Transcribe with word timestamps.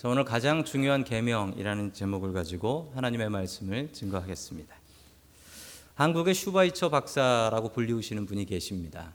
자, 0.00 0.08
오늘 0.08 0.24
가장 0.24 0.64
중요한 0.64 1.04
계명이라는 1.04 1.92
제목을 1.92 2.32
가지고 2.32 2.90
하나님의 2.94 3.28
말씀을 3.28 3.92
증거하겠습니다. 3.92 4.74
한국의 5.92 6.32
슈바이처 6.32 6.88
박사라고 6.88 7.68
불리우시는 7.68 8.24
분이 8.24 8.46
계십니다. 8.46 9.12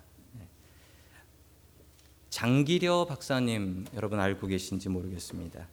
장기려 2.30 3.08
박사님 3.10 3.86
여러분 3.96 4.20
알고 4.20 4.46
계신지 4.46 4.90
모르겠습니다. 4.90 5.68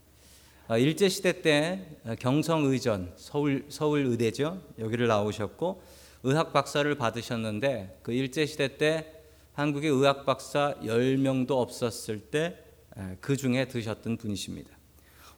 아, 0.68 0.78
일제 0.78 1.10
시대 1.10 1.42
때 1.42 1.98
경성 2.18 2.64
의전 2.64 3.12
서울 3.16 3.66
서울 3.68 4.06
의대죠 4.06 4.62
여기를 4.78 5.08
나오셨고 5.08 5.82
의학 6.22 6.54
박사를 6.54 6.94
받으셨는데 6.94 7.98
그 8.02 8.14
일제 8.14 8.46
시대 8.46 8.78
때 8.78 9.12
한국의 9.52 9.90
의학 9.90 10.24
박사 10.24 10.74
10명도 10.80 11.50
없었을 11.50 12.30
때 12.30 12.72
그 13.20 13.36
중에 13.36 13.66
드셨던 13.68 14.16
분이십니다. 14.16 14.70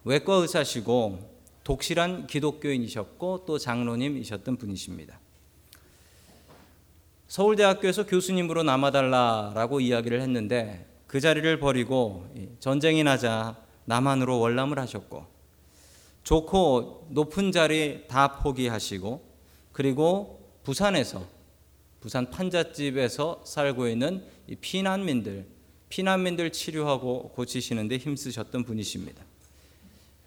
외과 0.05 0.35
의사시고 0.35 1.35
독실한 1.63 2.27
기독교인이셨고 2.27 3.45
또 3.47 3.57
장로님이셨던 3.57 4.57
분이십니다. 4.57 5.19
서울대학교에서 7.27 8.05
교수님으로 8.05 8.61
남아달라라고 8.61 9.79
이야기를 9.79 10.21
했는데 10.21 10.87
그 11.07 11.19
자리를 11.19 11.59
버리고 11.59 12.27
전쟁이 12.59 13.03
나자 13.03 13.57
남한으로 13.85 14.39
월남을 14.39 14.77
하셨고 14.77 15.25
좋고 16.23 17.07
높은 17.09 17.51
자리 17.51 18.07
다 18.07 18.39
포기하시고 18.39 19.23
그리고 19.71 20.51
부산에서 20.63 21.25
부산 21.99 22.29
판잣집에서 22.29 23.41
살고 23.43 23.87
있는 23.87 24.23
피난민들 24.61 25.47
피난민들 25.89 26.51
치료하고 26.51 27.29
고치시는데 27.29 27.97
힘쓰셨던 27.97 28.65
분이십니다. 28.65 29.23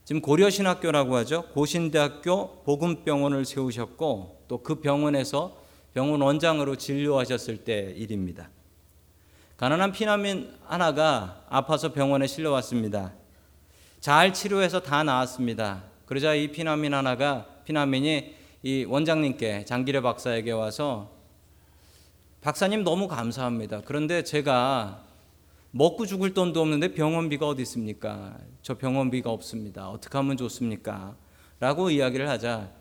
지금 0.08 0.22
고려신학교라고 0.22 1.16
하죠. 1.16 1.42
고신대학교 1.52 2.62
복음병원을 2.62 3.44
세우셨고 3.44 4.46
또 4.48 4.62
그 4.62 4.80
병원에서 4.80 5.58
병원 5.92 6.22
원장으로 6.22 6.76
진료하셨을 6.76 7.58
때 7.58 7.92
일입니다. 7.94 8.48
가난한 9.58 9.92
피난민 9.92 10.50
하나가 10.64 11.44
아파서 11.50 11.92
병원에 11.92 12.26
실려왔습니다. 12.26 13.12
잘 14.00 14.32
치료해서 14.32 14.80
다 14.80 15.04
나았습니다. 15.04 15.84
그러자 16.06 16.32
이 16.32 16.52
피난민 16.52 16.94
하나가 16.94 17.46
피난민이 17.66 18.34
이 18.62 18.86
원장님께 18.88 19.66
장기래 19.66 20.00
박사에게 20.00 20.52
와서 20.52 21.10
박사님 22.40 22.82
너무 22.82 23.08
감사합니다. 23.08 23.82
그런데 23.84 24.24
제가 24.24 25.04
먹고 25.70 26.06
죽을 26.06 26.32
돈도 26.34 26.60
없는데 26.60 26.94
병원비가 26.94 27.46
어디 27.46 27.62
있습니까? 27.62 28.38
저 28.62 28.78
병원비가 28.78 29.30
없습니다. 29.30 29.90
어떻게 29.90 30.16
하면 30.16 30.36
좋습니까? 30.36 31.16
라고 31.60 31.90
이야기를 31.90 32.28
하자 32.28 32.72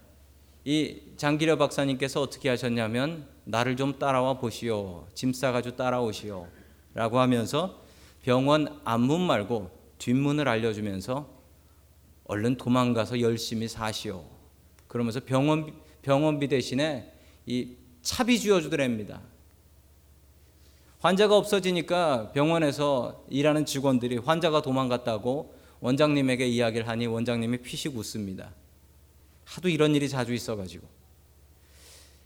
이 0.63 1.01
장기려 1.17 1.57
박사님께서 1.57 2.21
어떻게 2.21 2.49
하셨냐면 2.49 3.27
나를 3.45 3.75
좀 3.77 3.97
따라와 3.97 4.39
보시오. 4.39 5.07
짐 5.13 5.33
싸가지고 5.33 5.75
따라오시오. 5.75 6.47
라고 6.93 7.19
하면서 7.19 7.81
병원 8.21 8.79
앞문 8.83 9.21
말고 9.21 9.71
뒷문을 9.97 10.47
알려주면서 10.47 11.29
얼른 12.25 12.57
도망가서 12.57 13.21
열심히 13.21 13.67
사시오. 13.67 14.25
그러면서 14.87 15.21
병원, 15.21 15.73
병원비 16.01 16.47
대신에 16.49 17.13
이 17.45 17.75
차비 18.01 18.39
쥐어주더랍니다. 18.39 19.21
환자가 21.07 21.37
없어지니까 21.37 22.33
병원에서 22.33 23.23
일하는 23.29 23.65
직원들이 23.65 24.17
환자가 24.17 24.61
도망갔다고 24.61 25.53
원장님에게 25.79 26.45
이야기를 26.45 26.85
하니 26.85 27.07
원장님이 27.07 27.59
피식 27.59 27.95
웃습니다. 27.97 28.51
하도 29.45 29.69
이런 29.69 29.95
일이 29.95 30.09
자주 30.09 30.33
있어가지고. 30.33 30.85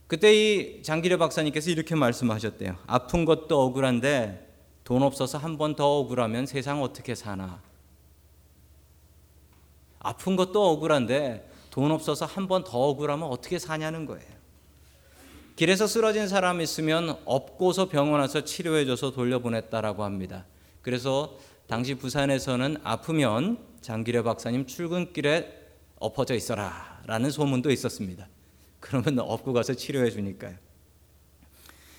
그때 0.07 0.33
이 0.33 0.81
장기려 0.81 1.17
박사님께서 1.19 1.69
이렇게 1.69 1.93
말씀하셨대요. 1.93 2.75
아픈 2.87 3.23
것도 3.23 3.61
억울한데 3.61 4.47
돈 4.83 5.03
없어서 5.03 5.37
한 5.37 5.57
번 5.59 5.75
더 5.75 5.99
억울하면 5.99 6.47
세상 6.47 6.81
어떻게 6.81 7.13
사나. 7.13 7.61
아픈 9.99 10.35
것도 10.35 10.71
억울한데 10.71 11.47
돈 11.69 11.91
없어서 11.91 12.25
한 12.25 12.47
번 12.47 12.63
더 12.63 12.79
억울하면 12.79 13.29
어떻게 13.29 13.59
사냐는 13.59 14.07
거예요. 14.07 14.40
길에서 15.55 15.87
쓰러진 15.87 16.27
사람 16.27 16.61
있으면 16.61 17.17
업고서 17.25 17.89
병원 17.89 18.19
와서 18.19 18.43
치료해줘서 18.43 19.11
돌려보냈다라고 19.11 20.03
합니다. 20.03 20.45
그래서 20.81 21.37
당시 21.67 21.95
부산에서는 21.95 22.77
아프면 22.83 23.59
장기려 23.81 24.23
박사님 24.23 24.65
출근길에 24.65 25.59
엎어져 25.99 26.35
있어라 26.35 27.01
라는 27.05 27.29
소문도 27.29 27.71
있었습니다. 27.71 28.27
그러면 28.79 29.19
업고 29.19 29.53
가서 29.53 29.73
치료해 29.73 30.09
주니까요. 30.09 30.55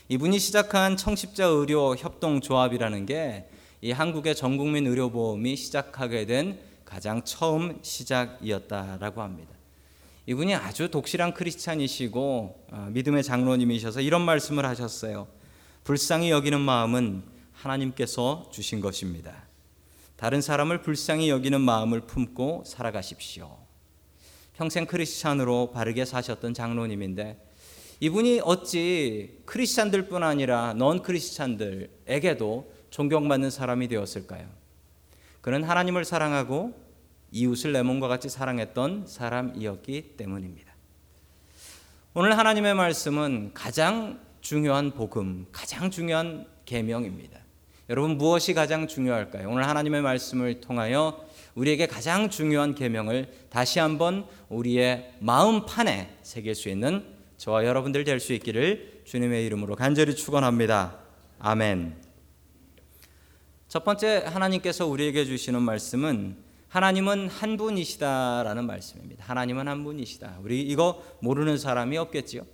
이분이 0.09 0.39
시작한 0.39 0.97
청십자 0.97 1.45
의료 1.45 1.95
협동조합이라는 1.97 3.07
게 3.07 3.49
이 3.85 3.91
한국의 3.91 4.37
전국민 4.37 4.87
의료보험이 4.87 5.57
시작하게 5.57 6.25
된 6.25 6.61
가장 6.85 7.21
처음 7.25 7.81
시작이었다라고 7.83 9.21
합니다. 9.21 9.53
이분이 10.27 10.55
아주 10.55 10.89
독실한 10.89 11.35
크리스찬이시고 11.35 12.67
어, 12.71 12.89
믿음의 12.93 13.25
장로님이셔서 13.25 14.01
이런 14.01 14.23
말씀을 14.23 14.65
하셨어요. 14.65 15.27
불쌍히 15.83 16.31
여기는 16.31 16.61
마음은 16.61 17.25
하나님께서 17.53 18.49
주신 18.53 18.81
것입니다. 18.81 19.49
다른 20.17 20.41
사람을 20.41 20.83
불쌍히 20.83 21.29
여기는 21.29 21.61
마음을 21.61 22.03
품고 22.03 22.63
살아가십시오. 22.67 23.59
평생 24.55 24.87
크리스찬으로 24.87 25.73
바르게 25.73 26.05
사셨던 26.05 26.55
장로님인데 26.55 27.45
이분이 27.99 28.43
어찌 28.45 29.41
크리스찬들뿐 29.45 30.23
아니라 30.23 30.75
넌 30.75 31.03
크리스찬들에게도 31.03 32.73
존경받는 32.91 33.51
사람이 33.51 33.89
되었을까요? 33.89 34.47
그는 35.41 35.65
하나님을 35.65 36.05
사랑하고 36.05 36.81
이웃을 37.33 37.73
내 37.73 37.83
몸과 37.83 38.09
같이 38.09 38.29
사랑했던 38.29 39.07
사람이었기 39.07 40.17
때문입니다. 40.17 40.73
오늘 42.15 42.37
하나님의 42.37 42.75
말씀은 42.75 43.53
가장 43.55 44.21
중요한 44.43 44.91
복음, 44.91 45.47
가장 45.51 45.91
중요한 45.91 46.47
계명입니다. 46.67 47.41
여러분 47.89 48.19
무엇이 48.19 48.55
가장 48.55 48.87
중요할까요? 48.87 49.49
오늘 49.51 49.67
하나님의 49.67 50.03
말씀을 50.03 50.61
통하여 50.61 51.27
우리에게 51.55 51.87
가장 51.87 52.31
중요한 52.31 52.75
계명을 52.75 53.47
다시 53.51 53.79
한번 53.79 54.27
우리의 54.49 55.15
마음판에 55.21 56.19
새길 56.23 56.55
수 56.55 56.69
있는 56.69 57.05
저와 57.39 57.65
여러분들 57.65 58.05
될 58.05 58.21
수 58.21 58.33
있기를 58.35 59.03
주님의 59.05 59.45
이름으로 59.47 59.75
간절히 59.75 60.15
축원합니다. 60.15 60.99
아멘. 61.39 61.97
첫 63.69 63.85
번째 63.85 64.25
하나님께서 64.27 64.87
우리에게 64.87 65.25
주시는 65.25 65.63
말씀은 65.63 66.37
하나님은 66.73 67.29
한 67.29 67.59
분이시다라는 67.59 68.67
말씀입니다. 68.67 69.23
하나님은 69.29 69.69
한 69.69 69.85
분이시다. 69.85 70.39
우리 70.43 70.63
이거 70.63 71.03
모르는 71.21 71.59
사람이 71.59 71.99
없겠지요. 71.99 72.47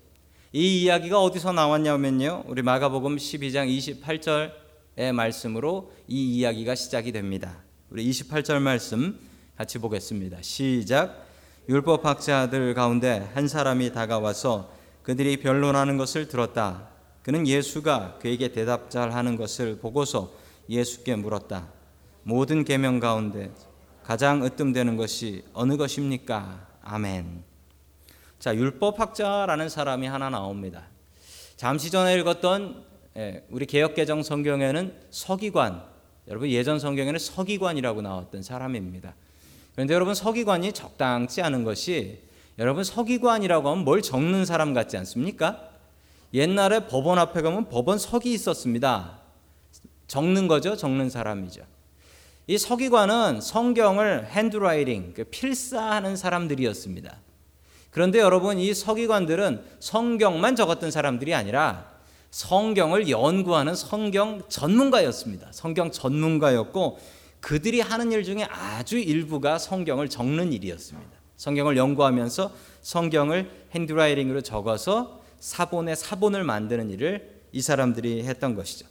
이 0.52 0.82
이야기가 0.82 1.22
어디서 1.22 1.52
나왔냐면요. 1.52 2.42
우리 2.48 2.62
마가복음 2.62 3.14
12장 3.14 3.68
28절의 4.02 5.12
말씀으로 5.12 5.92
이 6.08 6.34
이야기가 6.34 6.74
시작이 6.74 7.12
됩니다. 7.12 7.62
우리 7.90 8.10
28절 8.10 8.60
말씀 8.60 9.20
같이 9.56 9.78
보겠습니다. 9.78 10.38
시작. 10.42 11.24
율법 11.68 12.04
학자들 12.04 12.74
가운데 12.74 13.30
한 13.34 13.46
사람이 13.46 13.92
다가와서 13.92 14.72
그들이 15.04 15.36
변론하는 15.36 15.96
것을 15.96 16.26
들었다. 16.26 16.88
그는 17.22 17.46
예수가 17.46 18.18
그에게 18.20 18.48
대답 18.48 18.90
잘 18.90 19.12
하는 19.12 19.36
것을 19.36 19.78
보고서 19.78 20.32
예수께 20.68 21.14
물었다. 21.14 21.68
모든 22.24 22.64
계명 22.64 22.98
가운데 22.98 23.52
가장 24.08 24.42
으뜸되는 24.42 24.96
것이 24.96 25.44
어느 25.52 25.76
것입니까? 25.76 26.66
아멘. 26.80 27.44
자, 28.38 28.54
율법학자라는 28.54 29.68
사람이 29.68 30.06
하나 30.06 30.30
나옵니다. 30.30 30.84
잠시 31.56 31.90
전에 31.90 32.14
읽었던 32.14 32.86
예, 33.18 33.44
우리 33.50 33.66
개혁개정 33.66 34.22
성경에는 34.22 34.94
서기관, 35.10 35.84
여러분 36.26 36.48
예전 36.48 36.78
성경에는 36.78 37.18
서기관이라고 37.18 38.00
나왔던 38.00 38.42
사람입니다. 38.42 39.14
그런데 39.74 39.92
여러분 39.92 40.14
서기관이 40.14 40.72
적당치 40.72 41.42
않은 41.42 41.64
것이 41.64 42.22
여러분 42.58 42.84
서기관이라고 42.84 43.68
하면 43.68 43.84
뭘 43.84 44.00
적는 44.00 44.46
사람 44.46 44.72
같지 44.72 44.96
않습니까? 44.96 45.68
옛날에 46.32 46.86
법원 46.86 47.18
앞에 47.18 47.42
가면 47.42 47.68
법원 47.68 47.98
석이 47.98 48.32
있었습니다. 48.32 49.18
적는 50.06 50.48
거죠. 50.48 50.76
적는 50.76 51.10
사람이죠. 51.10 51.77
이 52.50 52.56
서기관은 52.56 53.42
성경을 53.42 54.28
핸드라이팅, 54.30 55.12
그 55.14 55.24
필사하는 55.24 56.16
사람들이었습니다. 56.16 57.14
그런데 57.90 58.20
여러분 58.20 58.58
이 58.58 58.72
서기관들은 58.72 59.62
성경만 59.80 60.56
적었던 60.56 60.90
사람들이 60.90 61.34
아니라 61.34 61.90
성경을 62.30 63.10
연구하는 63.10 63.74
성경 63.74 64.42
전문가였습니다. 64.48 65.48
성경 65.52 65.90
전문가였고 65.90 66.98
그들이 67.40 67.80
하는 67.80 68.12
일 68.12 68.24
중에 68.24 68.44
아주 68.44 68.98
일부가 68.98 69.58
성경을 69.58 70.08
적는 70.08 70.54
일이었습니다. 70.54 71.10
성경을 71.36 71.76
연구하면서 71.76 72.50
성경을 72.80 73.50
핸드라이팅으로 73.74 74.40
적어서 74.40 75.20
사본에 75.38 75.94
사본을 75.94 76.44
만드는 76.44 76.88
일을 76.88 77.42
이 77.52 77.60
사람들이 77.60 78.24
했던 78.24 78.54
것이죠. 78.54 78.86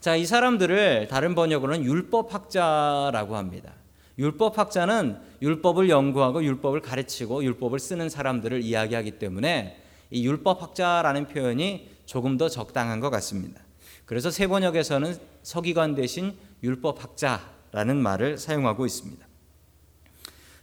자, 0.00 0.14
이 0.14 0.26
사람들을 0.26 1.08
다른 1.08 1.34
번역으로는 1.34 1.84
율법학자라고 1.84 3.36
합니다. 3.36 3.72
율법학자는 4.16 5.18
율법을 5.42 5.88
연구하고 5.88 6.42
율법을 6.44 6.80
가르치고 6.82 7.42
율법을 7.44 7.80
쓰는 7.80 8.08
사람들을 8.08 8.62
이야기하기 8.62 9.12
때문에 9.18 9.82
이 10.10 10.26
율법학자라는 10.26 11.26
표현이 11.28 11.90
조금 12.06 12.36
더 12.36 12.48
적당한 12.48 13.00
것 13.00 13.10
같습니다. 13.10 13.60
그래서 14.04 14.30
세 14.30 14.46
번역에서는 14.46 15.16
서기관 15.42 15.94
대신 15.96 16.34
율법학자라는 16.62 17.96
말을 17.96 18.38
사용하고 18.38 18.86
있습니다. 18.86 19.26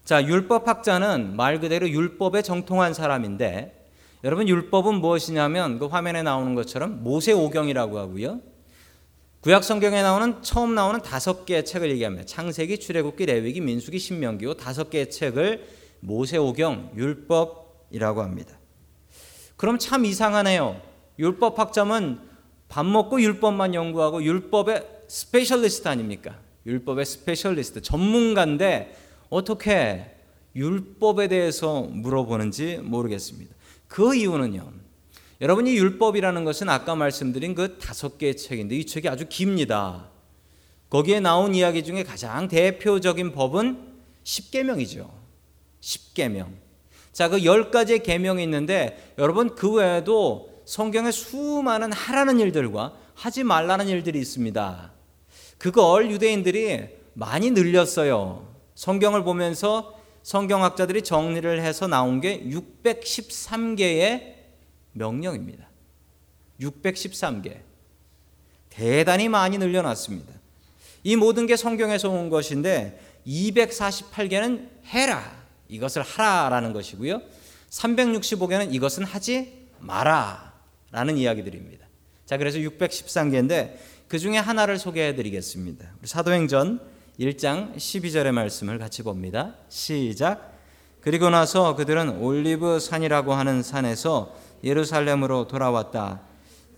자, 0.06 0.24
율법학자는 0.24 1.36
말 1.36 1.60
그대로 1.60 1.90
율법에 1.90 2.42
정통한 2.42 2.94
사람인데 2.94 3.90
여러분 4.24 4.48
율법은 4.48 4.96
무엇이냐면 4.96 5.78
그 5.78 5.88
화면에 5.88 6.24
나오는 6.24 6.56
것처럼 6.56 7.04
모세오경이라고 7.04 8.00
하고요. 8.00 8.55
구약 9.46 9.64
성경에 9.64 10.02
나오는 10.02 10.42
처음 10.42 10.74
나오는 10.74 11.00
다섯 11.04 11.46
개의 11.46 11.66
책을 11.66 11.92
얘기합니다. 11.92 12.26
창세기, 12.26 12.80
출애굽기, 12.80 13.28
레위기, 13.28 13.62
민수기, 13.62 14.00
신명기 14.00 14.44
요 14.44 14.56
다섯 14.56 14.90
개의 14.90 15.12
책을 15.12 15.68
모세오경 16.00 16.94
율법이라고 16.96 18.24
합니다. 18.24 18.58
그럼 19.56 19.78
참 19.78 20.04
이상하네요. 20.04 20.82
율법 21.20 21.60
학자면 21.60 22.28
밥 22.70 22.88
먹고 22.88 23.22
율법만 23.22 23.76
연구하고 23.76 24.24
율법의 24.24 24.84
specialist 25.08 25.88
아닙니까? 25.90 26.40
율법의 26.66 27.06
specialist 27.06 27.84
전문가인데 27.84 28.98
어떻게 29.30 30.10
율법에 30.56 31.28
대해서 31.28 31.84
물어보는지 31.84 32.80
모르겠습니다. 32.82 33.54
그 33.88 34.16
이유는요. 34.16 34.85
여러분 35.42 35.68
이 35.68 35.76
율법이라는 35.76 36.46
것은 36.46 36.70
아까 36.70 36.96
말씀드린 36.96 37.56
그 37.56 37.78
다섯 37.78 38.18
개의 38.18 38.38
책인데 38.38 38.76
이 38.78 38.86
책이 38.86 39.10
아주 39.10 39.26
깁니다. 39.28 40.10
거기에 40.90 41.20
나온 41.20 41.54
이야기 41.54 41.84
중에 41.84 42.04
가장 42.04 42.48
대표적인 42.48 43.34
법은 43.34 43.96
십계명이죠. 44.24 45.12
십계명. 45.82 46.54
자, 47.12 47.28
그열 47.30 47.70
가지의 47.70 48.04
계명이 48.04 48.44
있는데 48.44 49.14
여러분 49.18 49.56
그 49.56 49.74
외에도 49.74 50.50
성경에 50.66 51.12
수많은 51.12 51.92
하라는 51.92 52.40
일들과 52.40 52.94
하지 53.14 53.44
말라는 53.44 53.88
일들이 53.88 54.20
있습니다. 54.20 54.92
그걸 55.58 56.12
유대인들이 56.12 56.88
많이 57.14 57.52
늘렸어요. 57.52 58.54
성경을 58.76 59.24
보면서 59.24 59.98
성경학자들이 60.24 61.04
정리를 61.04 61.62
해서 61.62 61.88
나온 61.88 62.20
게 62.20 62.42
613개의 62.42 64.35
명령입니다. 64.96 65.70
613개. 66.60 67.60
대단히 68.70 69.30
많이 69.30 69.58
늘려놨습니다. 69.58 70.34
이 71.04 71.16
모든 71.16 71.46
게 71.46 71.56
성경에서 71.56 72.10
온 72.10 72.30
것인데 72.30 73.00
248개는 73.28 74.70
해라. 74.86 75.46
이것을 75.70 76.02
하라라는 76.02 76.74
것이고요. 76.74 77.22
365개는 77.70 78.74
이것은 78.74 79.04
하지 79.04 79.68
마라. 79.80 80.54
라는 80.92 81.18
이야기들입니다. 81.18 81.86
자, 82.26 82.38
그래서 82.38 82.58
613개인데 82.58 83.76
그 84.08 84.18
중에 84.18 84.38
하나를 84.38 84.80
소개해 84.80 85.16
드리겠습니다. 85.16 85.86
사도행전 86.04 86.80
1장 87.20 87.76
12절의 87.76 88.32
말씀을 88.32 88.78
같이 88.78 89.04
봅니다. 89.04 89.56
시작. 89.70 90.54
그리고 91.02 91.30
나서 91.30 91.76
그들은 91.76 92.18
올리브 92.18 92.80
산이라고 92.80 93.34
하는 93.34 93.62
산에서 93.62 94.36
예루살렘으로 94.66 95.48
돌아왔다. 95.48 96.22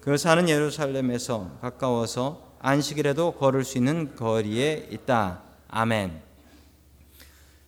그 0.01 0.17
산은 0.17 0.49
예루살렘에서 0.49 1.57
가까워서 1.61 2.55
안식일에도 2.59 3.33
걸을 3.33 3.63
수 3.63 3.77
있는 3.77 4.15
거리에 4.15 4.89
있다. 4.91 5.41
아멘. 5.69 6.21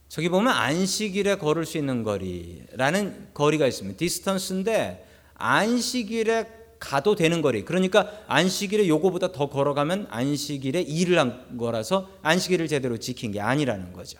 저기 0.09 0.29
보면 0.29 0.51
안식일에 0.51 1.35
걸을 1.35 1.65
수 1.65 1.77
있는 1.77 2.03
거리라는 2.03 3.29
거리가 3.33 3.67
있습니다. 3.67 3.97
distance인데 3.97 5.07
안식일에 5.35 6.59
가도 6.79 7.15
되는 7.15 7.41
거리. 7.41 7.63
그러니까 7.63 8.11
안식일에 8.27 8.87
요거보다 8.87 9.31
더 9.31 9.49
걸어가면 9.49 10.07
안식일에 10.09 10.81
일을 10.81 11.19
한 11.19 11.57
거라서 11.57 12.09
안식일을 12.23 12.67
제대로 12.67 12.97
지킨 12.97 13.31
게 13.31 13.39
아니라는 13.39 13.93
거죠. 13.93 14.19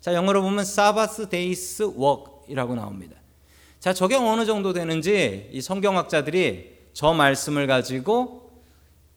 자, 0.00 0.12
영어로 0.12 0.42
보면 0.42 0.64
Sabbath 0.64 1.28
day's 1.28 1.92
walk이라고 1.94 2.74
나옵니다. 2.74 3.16
자, 3.84 3.92
저게 3.92 4.14
어느 4.14 4.46
정도 4.46 4.72
되는지 4.72 5.50
이 5.52 5.60
성경학자들이 5.60 6.72
저 6.94 7.12
말씀을 7.12 7.66
가지고 7.66 8.62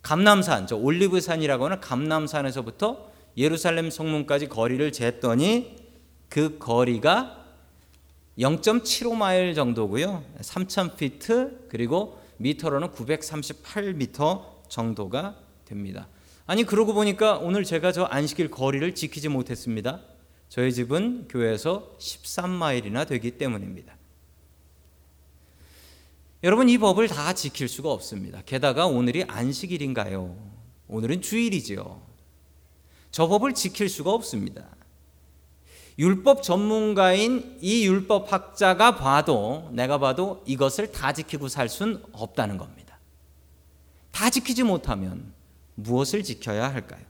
감남산, 0.02 0.68
저 0.68 0.76
올리브산이라고 0.76 1.64
하는 1.64 1.80
감남산에서부터 1.80 3.10
예루살렘 3.38 3.90
성문까지 3.90 4.50
거리를 4.50 4.92
쟀더니 4.92 5.78
그 6.28 6.58
거리가 6.60 7.46
0.75마일 8.38 9.56
정도고요. 9.56 10.26
3,000피트 10.42 11.70
그리고 11.70 12.20
미터로는 12.36 12.90
938미터 12.90 14.68
정도가 14.68 15.38
됩니다. 15.64 16.10
아니 16.46 16.66
그러고 16.66 16.94
보니까 16.94 17.38
오늘 17.38 17.64
제가 17.64 17.94
저 17.94 18.04
안식일 18.04 18.52
거리를 18.52 18.94
지키지 18.96 19.30
못했습니다. 19.30 20.02
저희 20.50 20.74
집은 20.74 21.30
교회에서 21.30 21.96
13마일이나 22.00 23.08
되기 23.08 23.32
때문입니다. 23.32 23.97
여러분 26.48 26.70
이 26.70 26.78
법을 26.78 27.10
다 27.10 27.34
지킬 27.34 27.68
수가 27.68 27.92
없습니다. 27.92 28.42
게다가 28.46 28.88
오늘이 28.88 29.26
안식일인가요? 29.26 30.34
오늘은 30.88 31.22
주일이지요. 31.22 32.02
저 33.12 33.28
법을 33.28 33.54
지킬 33.54 33.90
수가 33.90 34.12
없습니다. 34.14 34.66
율법 36.00 36.44
전문가인 36.44 37.58
이 37.60 37.86
율법 37.86 38.32
학자가 38.32 38.96
봐도 38.96 39.68
내가 39.74 39.98
봐도 39.98 40.42
이것을 40.46 40.94
다 40.94 41.12
지키고 41.12 41.50
살 41.50 41.68
수는 41.68 42.02
없다는 42.14 42.58
겁니다. 42.58 42.98
다 44.14 44.30
지키지 44.30 44.64
못하면 44.64 45.34
무엇을 45.76 46.24
지켜야 46.24 46.74
할까요? 46.74 47.04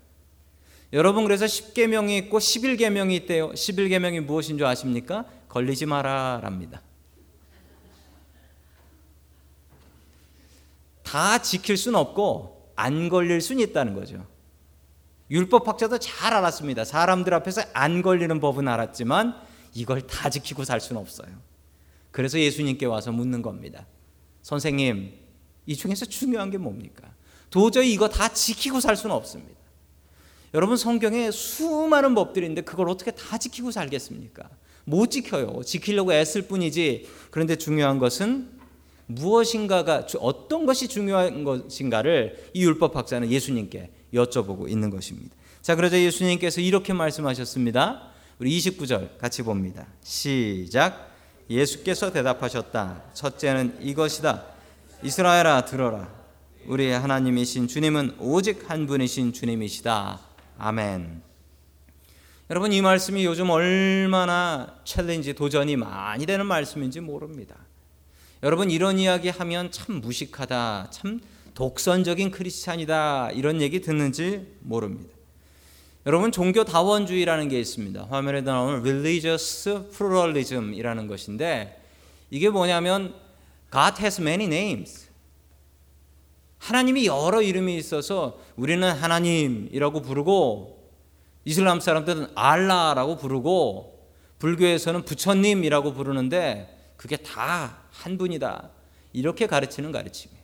여러분 0.94 1.26
그래서 1.26 1.46
10계명이 1.46 2.24
있고 2.24 2.40
11계명이 2.40 3.12
있대요. 3.12 3.52
11계명이 3.52 4.22
무엇인 4.22 4.58
줄 4.58 4.66
아십니까? 4.66 5.26
걸리지 5.48 5.86
마라랍니다. 5.86 6.82
다 11.08 11.38
지킬 11.38 11.78
수는 11.78 11.98
없고 11.98 12.74
안 12.76 13.08
걸릴 13.08 13.40
수는 13.40 13.64
있다는 13.64 13.94
거죠. 13.94 14.28
율법학자도 15.32 16.00
잘 16.00 16.34
알았습니다. 16.34 16.84
사람들 16.84 17.34
앞에서 17.34 17.62
안 17.74 18.02
걸리는 18.02 18.40
법은 18.42 18.68
알았지만 18.68 19.36
이걸 19.74 20.02
다 20.02 20.30
지키고 20.30 20.66
살 20.66 20.82
수는 20.82 21.02
없어요. 21.02 21.30
그래서 22.12 22.38
예수님께 22.38 22.86
와서 22.86 23.14
묻는 23.14 23.42
겁니다. 23.42 23.86
선생님, 24.42 25.14
이 25.66 25.76
중에서 25.76 26.06
중요한 26.06 26.50
게 26.50 26.58
뭡니까? 26.58 27.10
도저히 27.50 27.94
이거 27.94 28.10
다 28.10 28.28
지키고 28.28 28.82
살 28.82 28.98
수는 28.98 29.16
없습니다. 29.16 29.58
여러분 30.54 30.76
성경에 30.76 31.32
수많은 31.32 32.16
법들이 32.16 32.46
있는데 32.46 32.62
그걸 32.62 32.90
어떻게 32.90 33.12
다 33.12 33.38
지키고 33.38 33.72
살겠습니까? 33.72 34.50
못 34.84 35.12
지켜요. 35.12 35.62
지키려고 35.64 36.14
애쓸 36.14 36.48
뿐이지. 36.48 37.08
그런데 37.32 37.56
중요한 37.56 37.98
것은 37.98 38.57
무엇인가가 39.08 40.06
어떤 40.20 40.66
것이 40.66 40.88
중요한 40.88 41.44
것인가를 41.44 42.52
이 42.54 42.64
율법 42.64 42.96
학자는 42.96 43.32
예수님께 43.32 43.90
여쭤보고 44.14 44.70
있는 44.70 44.90
것입니다. 44.90 45.36
자, 45.62 45.76
그러자 45.76 46.00
예수님께서 46.00 46.62
이렇게 46.62 46.94
말씀하셨습니다. 46.94 48.12
우리 48.40 48.58
29절 48.58 49.18
같이 49.18 49.42
봅니다. 49.42 49.88
시작. 50.04 51.12
예수께서 51.50 52.12
대답하셨다. 52.12 53.04
첫째는 53.14 53.78
이것이다. 53.82 54.46
이스라엘아 55.04 55.66
들어라. 55.66 56.14
우리 56.68 56.92
하나님이신 56.92 57.68
주님은 57.68 58.16
오직 58.20 58.70
한 58.70 58.86
분이신 58.88 59.34
주님이시다. 59.34 60.20
아멘. 60.58 61.22
여러분 62.50 62.72
이 62.72 62.82
말씀이 62.82 63.26
요즘 63.26 63.50
얼마나 63.50 64.76
챌린지 64.84 65.34
도전이 65.34 65.76
많이 65.78 66.26
되는 66.26 66.46
말씀인지 66.46 67.00
모릅니다. 67.00 67.56
여러분 68.44 68.70
이런 68.70 69.00
이야기 69.00 69.30
하면 69.30 69.72
참 69.72 70.00
무식하다, 70.00 70.90
참 70.92 71.20
독선적인 71.56 72.30
크리스찬이다 72.30 73.32
이런 73.32 73.62
얘기 73.62 73.82
듣는지 73.82 74.46
모릅니다. 74.60 75.12
여러분 76.06 76.32
종교 76.32 76.64
다원주의라는 76.64 77.50
게 77.50 77.60
있습니다. 77.60 78.08
화면에 78.10 78.42
나오는 78.42 78.80
religious 78.82 79.90
pluralism이라는 79.92 81.08
것인데 81.08 81.82
이게 82.30 82.50
뭐냐면 82.50 83.16
God 83.72 84.00
has 84.02 84.22
many 84.22 84.46
names. 84.46 85.08
하나님이 86.60 87.08
여러 87.08 87.42
이름이 87.42 87.76
있어서 87.78 88.40
우리는 88.56 88.88
하나님이라고 88.92 90.04
부르고 90.04 90.92
이슬람 91.44 91.80
사람들은 91.80 92.28
알라라고 92.36 93.18
부르고 93.18 94.00
불교에서는 94.38 95.06
부처님이라고 95.06 95.94
부르는데 95.94 96.77
그게 96.98 97.16
다 97.18 97.88
한 97.98 98.18
분이다. 98.18 98.70
이렇게 99.14 99.48
가르치는 99.48 99.92
가르침이에요. 99.92 100.38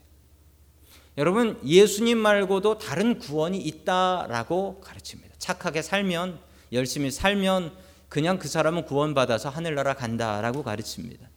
여러분 1.18 1.60
예수님 1.64 2.18
말고도 2.18 2.80
다른 2.80 3.20
구원이 3.20 3.60
있다라고 3.60 4.82
가르칩니다. 4.82 5.36
착하게 5.38 5.82
살면 5.84 6.40
열심히 6.72 7.12
살면 7.12 7.74
그냥 8.10 8.40
그 8.40 8.48
사람은 8.48 8.86
구원받아서 8.86 9.50
하늘나라 9.50 9.94
간다라고 9.94 10.64
가르칩니다. 10.64 11.30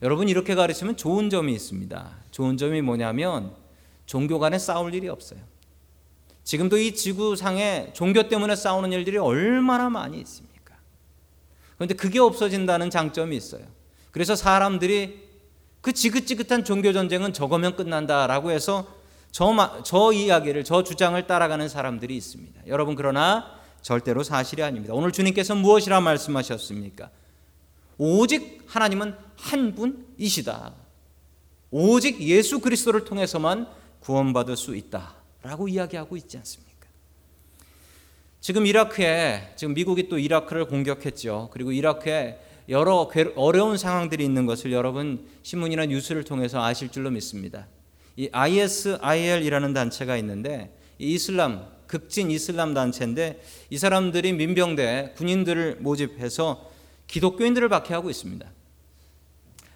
여러분 0.00 0.28
이렇게 0.28 0.54
가르치면 0.54 0.96
좋은 0.96 1.28
점이 1.30 1.52
있습니다. 1.52 2.10
좋은 2.30 2.56
점이 2.56 2.80
뭐냐면 2.80 3.54
종교 4.06 4.38
간에 4.38 4.58
싸울 4.58 4.94
일이 4.94 5.08
없어요. 5.08 5.40
지금도 6.44 6.78
이 6.78 6.94
지구상에 6.94 7.92
종교 7.92 8.28
때문에 8.28 8.56
싸우는 8.56 8.92
일들이 8.92 9.18
얼마나 9.18 9.90
많이 9.90 10.20
있습니까? 10.22 10.76
그런데 11.76 11.94
그게 11.94 12.18
없어진다는 12.18 12.90
장점이 12.90 13.36
있어요. 13.36 13.64
그래서 14.12 14.36
사람들이 14.36 15.20
그 15.80 15.92
지긋지긋한 15.92 16.64
종교 16.64 16.92
전쟁은 16.92 17.32
저거면 17.32 17.74
끝난다라고 17.74 18.52
해서 18.52 18.86
저, 19.32 19.82
저 19.82 20.12
이야기를 20.12 20.62
저 20.62 20.84
주장을 20.84 21.26
따라가는 21.26 21.68
사람들이 21.68 22.16
있습니다. 22.16 22.62
여러분 22.68 22.94
그러나 22.94 23.58
절대로 23.80 24.22
사실이 24.22 24.62
아닙니다. 24.62 24.94
오늘 24.94 25.10
주님께서 25.10 25.56
무엇이라 25.56 26.00
말씀하셨습니까? 26.00 27.10
오직 27.98 28.62
하나님은 28.66 29.14
한 29.36 29.74
분이시다. 29.74 30.74
오직 31.70 32.20
예수 32.20 32.60
그리스도를 32.60 33.04
통해서만 33.04 33.66
구원받을 34.00 34.56
수 34.56 34.76
있다라고 34.76 35.68
이야기하고 35.68 36.16
있지 36.18 36.36
않습니까? 36.36 36.72
지금 38.40 38.66
이라크에 38.66 39.52
지금 39.56 39.72
미국이 39.74 40.08
또 40.08 40.18
이라크를 40.18 40.66
공격했죠. 40.66 41.48
그리고 41.52 41.72
이라크에 41.72 42.38
여러 42.68 43.10
어려운 43.36 43.76
상황들이 43.76 44.24
있는 44.24 44.46
것을 44.46 44.72
여러분 44.72 45.26
신문이나 45.42 45.86
뉴스를 45.86 46.24
통해서 46.24 46.62
아실 46.62 46.90
줄로 46.90 47.10
믿습니다. 47.10 47.66
이 48.16 48.28
ISIL이라는 48.32 49.72
단체가 49.72 50.16
있는데 50.18 50.76
이슬람 50.98 51.66
극진 51.86 52.30
이슬람 52.30 52.74
단체인데 52.74 53.42
이 53.70 53.78
사람들이 53.78 54.32
민병대 54.32 55.14
군인들을 55.16 55.78
모집해서 55.80 56.70
기독교인들을 57.06 57.68
박해하고 57.68 58.08
있습니다. 58.08 58.50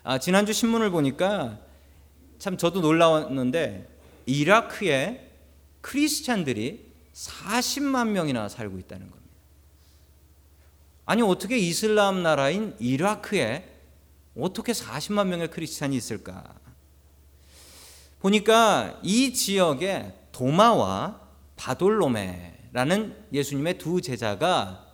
아, 0.05 0.19
지난주 0.19 0.52
신문을 0.52 0.90
보니까 0.90 1.59
참 2.38 2.57
저도 2.57 2.81
놀라웠는데 2.81 3.88
이라크에 4.26 5.31
크리스찬들이 5.81 6.87
40만 7.12 8.09
명이나 8.09 8.49
살고 8.49 8.78
있다는 8.78 9.11
겁니다. 9.11 9.25
아니 11.06 11.22
어떻게 11.22 11.56
이슬람 11.56 12.25
나라인 12.25 12.75
이라크에 12.80 13.72
어떻게 14.36 14.72
40만 14.72 15.28
명의 15.28 15.48
크리스찬이 15.48 15.96
있을까? 15.96 16.44
보니까 18.18 18.98
이 19.04 19.32
지역에 19.32 20.12
도마와 20.32 21.20
바돌로메라는 21.54 23.16
예수님의 23.32 23.78
두 23.78 24.00
제자가 24.00 24.84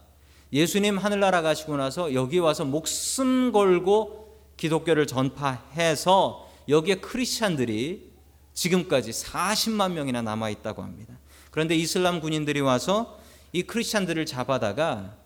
예수님 0.52 0.99
하늘나라 0.99 1.40
가시고 1.40 1.78
나서 1.78 2.12
여기 2.12 2.38
와서 2.38 2.66
목숨 2.66 3.50
걸고 3.50 4.38
기독교를 4.59 5.07
전파해서 5.07 6.47
여기에 6.69 6.97
크리스찬들이 6.97 8.12
지금까지 8.52 9.12
40만 9.12 9.92
명이나 9.92 10.21
남아 10.21 10.50
있다고 10.50 10.83
합니다. 10.83 11.19
그런데 11.50 11.75
이슬람 11.75 12.21
군인들이 12.21 12.61
와서 12.61 13.19
이 13.52 13.62
크리스찬들을 13.62 14.26
잡아다가 14.26 15.22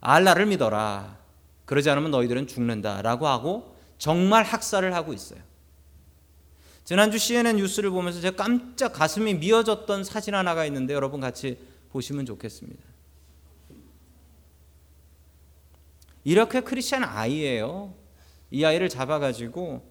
알라를 0.00 0.46
믿어라. 0.46 1.18
그러지 1.64 1.90
않으면 1.90 2.10
너희들은 2.10 2.46
죽는다라고 2.46 3.26
하고 3.26 3.76
정말 3.98 4.44
학살을 4.44 4.94
하고 4.94 5.12
있어요. 5.12 5.40
지난주 6.84 7.18
CNN 7.18 7.56
뉴스를 7.56 7.90
보면서 7.90 8.20
제가 8.20 8.42
깜짝 8.42 8.94
가슴이 8.94 9.34
미어졌던 9.34 10.04
사진 10.04 10.34
하나가 10.34 10.64
있는데 10.66 10.94
여러분 10.94 11.20
같이 11.20 11.58
보시면 11.90 12.24
좋겠습니다. 12.24 12.82
이렇게 16.24 16.60
크리스천 16.60 17.04
아이예요. 17.04 17.94
이 18.50 18.64
아이를 18.64 18.88
잡아가지고 18.88 19.86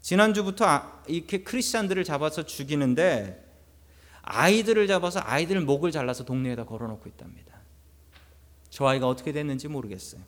지난주부터 0.00 0.64
아, 0.64 1.02
이렇게 1.06 1.42
크리스천들을 1.42 2.04
잡아서 2.04 2.44
죽이는데 2.44 3.44
아이들을 4.22 4.86
잡아서 4.86 5.20
아이들 5.22 5.60
목을 5.60 5.90
잘라서 5.90 6.24
동네에다 6.24 6.64
걸어놓고 6.64 7.08
있답니다. 7.08 7.47
저 8.70 8.86
아이가 8.86 9.08
어떻게 9.08 9.32
됐는지 9.32 9.68
모르겠어요. 9.68 10.20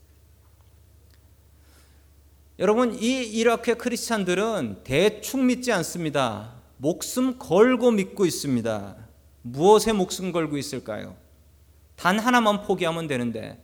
여러분 2.58 2.94
이 2.94 3.22
이라크 3.22 3.74
크리스찬들은 3.74 4.80
대충 4.84 5.46
믿지 5.46 5.72
않습니다. 5.72 6.54
목숨 6.76 7.38
걸고 7.38 7.90
믿고 7.90 8.26
있습니다. 8.26 8.96
무엇에 9.42 9.92
목숨 9.92 10.32
걸고 10.32 10.56
있을까요? 10.58 11.16
단 11.96 12.18
하나만 12.18 12.62
포기하면 12.62 13.06
되는데 13.06 13.62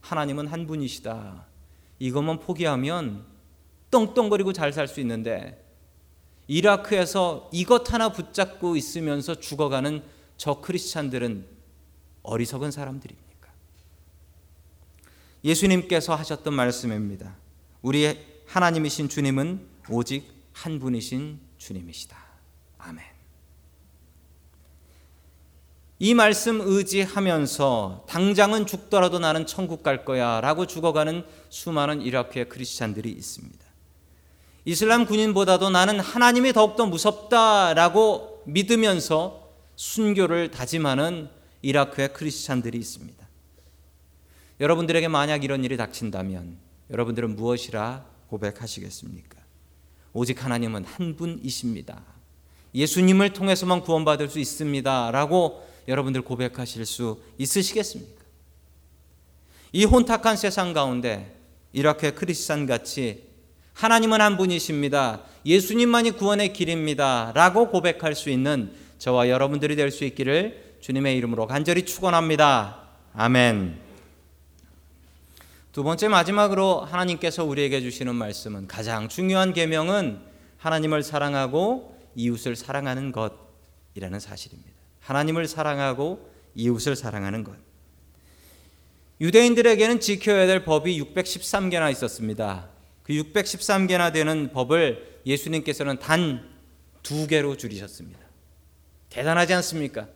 하나님은 0.00 0.46
한 0.46 0.66
분이시다. 0.66 1.46
이것만 1.98 2.40
포기하면 2.40 3.24
떵떵거리고 3.90 4.52
잘 4.52 4.72
살 4.72 4.88
수 4.88 5.00
있는데 5.00 5.64
이라크에서 6.46 7.50
이것 7.52 7.92
하나 7.92 8.10
붙잡고 8.10 8.76
있으면서 8.76 9.34
죽어가는 9.34 10.02
저 10.38 10.60
크리스찬들은 10.60 11.46
어리석은 12.22 12.70
사람들입니다. 12.70 13.27
예수님께서 15.44 16.14
하셨던 16.14 16.54
말씀입니다. 16.54 17.36
우리 17.82 18.18
하나님이신 18.46 19.08
주님은 19.08 19.66
오직 19.90 20.24
한 20.52 20.78
분이신 20.78 21.38
주님이시다. 21.58 22.16
아멘. 22.78 23.04
이 26.00 26.14
말씀 26.14 26.60
의지하면서 26.60 28.06
당장은 28.08 28.66
죽더라도 28.66 29.18
나는 29.18 29.46
천국 29.46 29.82
갈 29.82 30.04
거야 30.04 30.40
라고 30.40 30.66
죽어가는 30.66 31.24
수많은 31.50 32.02
이라크의 32.02 32.48
크리스찬들이 32.48 33.10
있습니다. 33.10 33.66
이슬람 34.64 35.06
군인보다도 35.06 35.70
나는 35.70 35.98
하나님이 35.98 36.52
더욱더 36.52 36.86
무섭다 36.86 37.74
라고 37.74 38.42
믿으면서 38.46 39.48
순교를 39.76 40.50
다짐하는 40.50 41.30
이라크의 41.62 42.12
크리스찬들이 42.12 42.78
있습니다. 42.78 43.17
여러분들에게 44.60 45.08
만약 45.08 45.44
이런 45.44 45.64
일이 45.64 45.76
닥친다면 45.76 46.56
여러분들은 46.90 47.36
무엇이라 47.36 48.04
고백하시겠습니까? 48.28 49.38
오직 50.12 50.44
하나님은 50.44 50.84
한 50.84 51.16
분이십니다. 51.16 52.02
예수님을 52.74 53.32
통해서만 53.32 53.80
구원받을 53.82 54.28
수 54.28 54.38
있습니다. 54.38 55.10
라고 55.10 55.66
여러분들 55.86 56.22
고백하실 56.22 56.84
수 56.86 57.20
있으시겠습니까? 57.38 58.22
이 59.72 59.84
혼탁한 59.84 60.36
세상 60.36 60.72
가운데 60.72 61.36
이렇게 61.72 62.10
크리스찬 62.10 62.66
같이 62.66 63.28
하나님은 63.74 64.20
한 64.20 64.36
분이십니다. 64.36 65.22
예수님만이 65.46 66.12
구원의 66.12 66.52
길입니다. 66.52 67.32
라고 67.34 67.70
고백할 67.70 68.14
수 68.14 68.28
있는 68.28 68.72
저와 68.98 69.28
여러분들이 69.28 69.76
될 69.76 69.90
수 69.90 70.04
있기를 70.04 70.78
주님의 70.80 71.16
이름으로 71.16 71.46
간절히 71.46 71.84
축원합니다. 71.84 72.88
아멘. 73.14 73.87
두 75.72 75.82
번째 75.84 76.08
마지막으로 76.08 76.80
하나님께서 76.80 77.44
우리에게 77.44 77.80
주시는 77.80 78.14
말씀은 78.14 78.66
가장 78.66 79.08
중요한 79.08 79.52
계명은 79.52 80.20
하나님을 80.56 81.02
사랑하고 81.02 81.96
이웃을 82.14 82.56
사랑하는 82.56 83.12
것이라는 83.12 84.18
사실입니다. 84.18 84.72
하나님을 85.00 85.46
사랑하고 85.46 86.30
이웃을 86.54 86.96
사랑하는 86.96 87.44
것. 87.44 87.54
유대인들에게는 89.20 90.00
지켜야 90.00 90.46
될 90.46 90.64
법이 90.64 91.00
613개나 91.02 91.90
있었습니다. 91.92 92.68
그 93.02 93.12
613개나 93.12 94.12
되는 94.12 94.50
법을 94.52 95.20
예수님께서는 95.26 95.98
단 95.98 96.58
두 97.08 97.26
개로 97.26 97.56
줄이셨습니다. 97.56 98.18
대단하지 99.08 99.54
않습니까? 99.54 100.08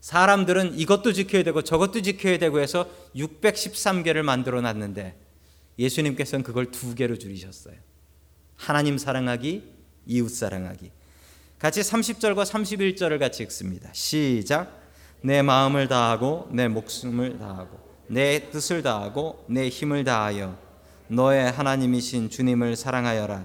사람들은 0.00 0.78
이것도 0.78 1.12
지켜야 1.12 1.42
되고 1.42 1.62
저것도 1.62 2.00
지켜야 2.02 2.38
되고 2.38 2.60
해서 2.60 2.88
613개를 3.14 4.22
만들어 4.22 4.60
놨는데 4.60 5.18
예수님께서는 5.78 6.42
그걸 6.42 6.70
두 6.70 6.94
개로 6.94 7.18
줄이셨어요. 7.18 7.74
하나님 8.56 8.98
사랑하기, 8.98 9.62
이웃 10.06 10.28
사랑하기. 10.28 10.90
같이 11.58 11.80
30절과 11.80 12.44
31절을 12.44 13.18
같이 13.18 13.42
읽습니다. 13.44 13.90
시작. 13.92 14.80
내 15.22 15.42
마음을 15.42 15.88
다하고 15.88 16.48
내 16.50 16.68
목숨을 16.68 17.38
다하고 17.38 17.78
내 18.06 18.50
뜻을 18.50 18.82
다하고 18.82 19.44
내 19.48 19.68
힘을 19.68 20.04
다하여 20.04 20.58
너의 21.08 21.50
하나님이신 21.50 22.30
주님을 22.30 22.76
사랑하여라. 22.76 23.44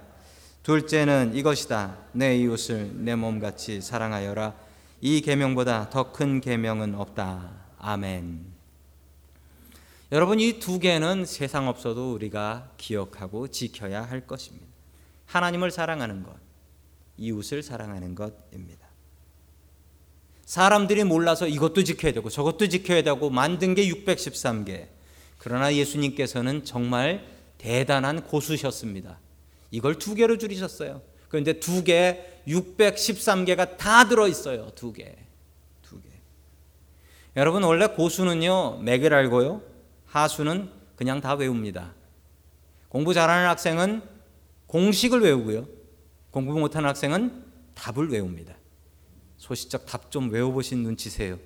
둘째는 0.64 1.36
이것이다. 1.36 1.98
내 2.14 2.38
이웃을 2.38 2.92
내 3.04 3.16
몸같이 3.16 3.82
사랑하여라. 3.82 4.65
이 5.02 5.22
계명보다 5.22 5.90
더 5.90 6.12
큰 6.12 6.42
계명은 6.42 6.96
없다. 6.96 7.52
아멘. 7.80 8.46
여러분 10.12 10.40
이 10.40 10.60
두 10.60 10.80
개는 10.80 11.26
세상 11.26 11.68
없어도 11.68 12.14
우리가 12.14 12.72
기억하고 12.78 13.48
지켜야 13.50 14.04
할 14.04 14.26
것입니다. 14.26 14.66
하나님을 15.26 15.72
사랑하는 15.72 16.24
것, 16.24 16.36
이웃을 17.18 17.64
사랑하는 17.64 18.16
것입니다. 18.16 18.86
사람들이 20.46 21.04
몰라서 21.04 21.48
이것도 21.48 21.84
지켜야 21.84 22.14
되고 22.14 22.30
저것도 22.30 22.70
지켜야 22.70 23.02
되고 23.02 23.30
만든 23.32 23.74
게 23.74 23.88
613개. 23.90 24.88
그러나 25.40 25.74
예수님께서는 25.74 26.64
정말 26.66 27.26
대단한 27.58 28.24
고수셨습니다. 28.24 29.20
이걸 29.72 29.98
두 29.98 30.14
개로 30.14 30.38
줄이셨어요. 30.38 31.02
그런데 31.36 31.60
두 31.60 31.84
개, 31.84 32.42
613개가 32.48 33.76
다 33.76 34.08
들어 34.08 34.26
있어요. 34.30 34.72
두 34.74 34.94
개. 34.94 35.18
두 35.82 36.02
개. 36.02 36.08
여러분 37.36 37.62
원래 37.64 37.88
고수는요. 37.88 38.80
맥을 38.82 39.14
알고요. 39.14 39.62
하수는 40.06 40.70
그냥 40.96 41.20
다 41.20 41.34
외웁니다. 41.34 41.94
공부 42.88 43.14
잘하는 43.14 43.50
학생은 43.50 44.02
공식을 44.68 45.20
외우고요. 45.24 45.68
공부 46.32 46.58
못하는 46.58 46.88
학생은 46.88 47.44
답을 47.74 48.10
외웁니다. 48.10 48.56
소시적 49.36 49.86
답 49.86 50.10
좀 50.10 50.32
외워보신 50.32 50.84
눈치세요. 50.84 51.38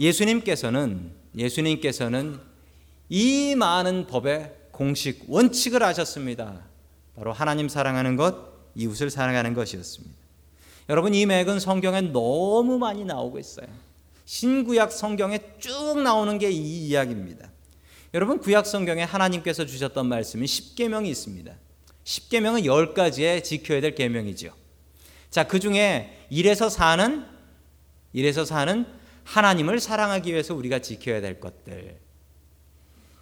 예수님께서는 0.00 1.12
예수님께서는 1.36 2.40
이 3.10 3.54
많은 3.54 4.06
법의 4.06 4.54
공식 4.72 5.24
원칙을 5.28 5.82
아셨습니다. 5.82 6.68
바로 7.18 7.32
하나님 7.32 7.68
사랑하는 7.68 8.14
것, 8.14 8.36
이웃을 8.76 9.10
사랑하는 9.10 9.52
것이었습니다. 9.52 10.16
여러분 10.88 11.14
이 11.14 11.26
맥은 11.26 11.58
성경에 11.58 12.00
너무 12.00 12.78
많이 12.78 13.04
나오고 13.04 13.40
있어요. 13.40 13.66
신구약 14.24 14.92
성경에 14.92 15.40
쭉 15.58 16.00
나오는 16.00 16.38
게 16.38 16.50
이 16.50 16.86
이야기입니다. 16.86 17.50
여러분 18.14 18.38
구약 18.38 18.66
성경에 18.66 19.02
하나님께서 19.02 19.66
주셨던 19.66 20.06
말씀이 20.06 20.46
10계명이 20.46 21.08
있습니다. 21.08 21.52
10계명은 22.04 22.64
10가지의 22.64 23.42
지켜야 23.42 23.80
될 23.80 23.94
계명이죠. 23.94 24.52
자, 25.28 25.46
그중에 25.46 26.26
1에서 26.30 26.70
4는 26.70 27.26
1에서 28.14 28.46
4는 28.46 28.86
하나님을 29.24 29.80
사랑하기 29.80 30.30
위해서 30.32 30.54
우리가 30.54 30.78
지켜야 30.78 31.20
될 31.20 31.40
것들. 31.40 31.98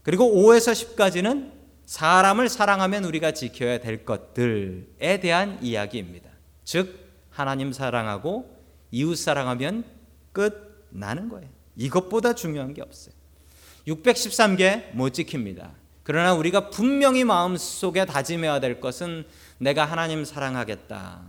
그리고 0.03 0.25
5에서 0.27 0.73
10까지는 0.73 1.56
사람을 1.87 2.49
사랑하면 2.49 3.05
우리가 3.05 3.33
지켜야 3.33 3.79
될 3.79 4.05
것들에 4.05 5.21
대한 5.21 5.59
이야기입니다. 5.63 6.31
즉 6.65 7.07
하나님 7.31 7.73
사랑하고 7.73 8.55
이웃 8.91 9.17
사랑하면 9.17 9.85
끝 10.33 10.89
나는 10.91 11.29
거예요. 11.29 11.49
이것보다 11.77 12.35
중요한 12.35 12.75
게 12.75 12.83
없어요. 12.83 13.15
613개 13.87 14.93
못 14.95 15.13
지킵니다. 15.13 15.71
그러나 16.03 16.35
우리가 16.35 16.71
분명히 16.71 17.25
마음속에 17.25 18.05
다짐해야 18.05 18.61
될 18.61 18.81
것은 18.81 19.25
내가 19.59 19.85
하나님 19.85 20.25
사랑하겠다. 20.25 21.23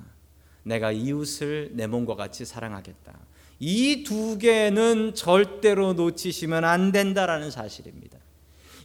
내가 0.63 0.91
이웃을 0.91 1.71
내 1.73 1.87
몸과 1.87 2.15
같이 2.15 2.45
사랑하겠다. 2.45 3.13
이 3.59 4.03
두 4.03 4.37
개는 4.37 5.15
절대로 5.15 5.93
놓치시면 5.93 6.63
안 6.63 6.91
된다라는 6.91 7.51
사실입니다. 7.51 8.17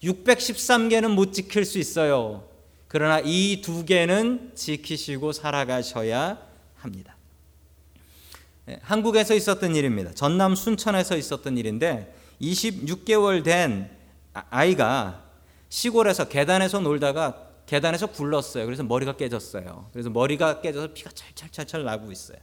613개는 0.03 1.15
못 1.15 1.33
지킬 1.33 1.65
수 1.65 1.79
있어요. 1.79 2.49
그러나 2.89 3.21
이 3.25 3.63
두 3.63 3.85
개는 3.85 4.53
지키시고 4.55 5.33
살아가셔야 5.33 6.39
합니다. 6.77 7.17
네, 8.67 8.79
한국에서 8.83 9.35
있었던 9.35 9.75
일입니다. 9.75 10.13
전남 10.13 10.55
순천에서 10.55 11.17
있었던 11.17 11.57
일인데 11.57 12.15
26개월 12.41 13.43
된 13.45 13.91
아, 14.35 14.45
아이가 14.51 15.23
시골에서 15.69 16.29
계단에서 16.29 16.81
놀다가 16.81 17.49
계단에서 17.67 18.09
굴렀어요. 18.09 18.67
그래서 18.67 18.83
머리가 18.83 19.17
깨졌어요. 19.17 19.89
그래서 19.93 20.11
머리가 20.11 20.61
깨져서 20.61 20.93
피가 20.93 21.11
철철철철 21.15 21.85
나고 21.85 22.13
있어요. 22.13 22.39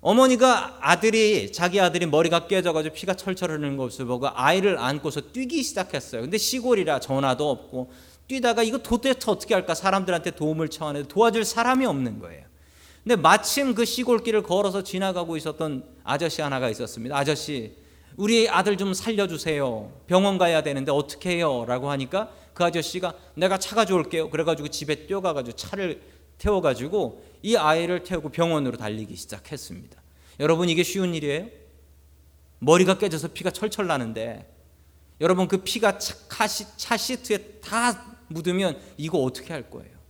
어머니가 0.00 0.78
아들이 0.80 1.52
자기 1.52 1.78
아들이 1.78 2.06
머리가 2.06 2.46
깨져가지고 2.46 2.94
피가 2.94 3.14
철철 3.14 3.50
흐르는 3.50 3.76
것을 3.76 4.06
보고 4.06 4.28
아이를 4.32 4.78
안고서 4.78 5.20
뛰기 5.32 5.62
시작했어요. 5.62 6.22
근데 6.22 6.38
시골이라 6.38 7.00
전화도 7.00 7.50
없고 7.50 7.92
뛰다가 8.26 8.62
이거 8.62 8.78
도대체 8.78 9.30
어떻게 9.30 9.54
할까 9.54 9.74
사람들한테 9.74 10.30
도움을 10.32 10.68
청하는데 10.68 11.08
도와줄 11.08 11.44
사람이 11.44 11.84
없는 11.84 12.18
거예요. 12.20 12.44
근데 13.02 13.16
마침 13.16 13.74
그 13.74 13.84
시골길을 13.84 14.42
걸어서 14.42 14.82
지나가고 14.82 15.36
있었던 15.36 15.84
아저씨 16.04 16.40
하나가 16.42 16.68
있었습니다. 16.70 17.16
아저씨, 17.16 17.74
우리 18.16 18.48
아들 18.48 18.76
좀 18.76 18.92
살려주세요. 18.92 19.90
병원 20.06 20.36
가야 20.38 20.62
되는데 20.62 20.92
어떻게 20.92 21.30
해요? 21.30 21.64
라고 21.66 21.90
하니까 21.90 22.30
그 22.52 22.62
아저씨가 22.64 23.14
내가 23.34 23.58
차 23.58 23.74
가 23.74 23.84
져올게요. 23.84 24.28
그래가지고 24.30 24.68
집에 24.68 25.06
뛰어가가지고 25.06 25.56
차를 25.56 26.00
태워가지고 26.40 27.22
이 27.42 27.56
아이를 27.56 28.02
태우고 28.02 28.30
병원으로 28.30 28.76
달리기 28.76 29.14
시작했습니다. 29.14 30.00
여러분 30.40 30.68
이게 30.68 30.82
쉬운 30.82 31.14
일이에요? 31.14 31.48
머리가 32.58 32.98
깨져서 32.98 33.28
피가 33.28 33.50
철철 33.50 33.86
나는데 33.86 34.50
여러분 35.20 35.48
그 35.48 35.58
피가 35.58 35.98
차, 35.98 36.14
차 36.76 36.96
시트에 36.96 37.60
다 37.60 38.18
묻으면 38.28 38.80
이거 38.96 39.18
어떻게 39.18 39.52
할 39.52 39.70
거예요? 39.70 40.00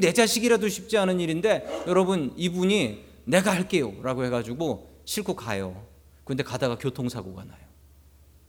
내 0.00 0.12
자식이라도 0.12 0.68
쉽지 0.68 0.96
않은 0.98 1.20
일인데 1.20 1.84
여러분 1.86 2.32
이분이 2.36 3.04
내가 3.24 3.52
할게요 3.52 3.94
라고 4.02 4.24
해가지고 4.24 4.90
싣고 5.04 5.34
가요. 5.34 5.86
근데 6.24 6.42
가다가 6.42 6.76
교통사고가 6.76 7.44
나요. 7.44 7.60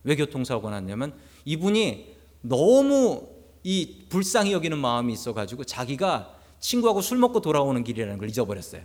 왜 0.03 0.15
교통사고가 0.15 0.69
났냐면 0.69 1.17
이분이 1.45 2.13
너무 2.41 3.32
이 3.63 4.05
불쌍히 4.09 4.51
여기는 4.51 4.77
마음이 4.77 5.13
있어가지고 5.13 5.63
자기가 5.63 6.35
친구하고 6.59 7.01
술 7.01 7.17
먹고 7.17 7.41
돌아오는 7.41 7.83
길이라는 7.83 8.17
걸 8.17 8.29
잊어버렸어요. 8.29 8.81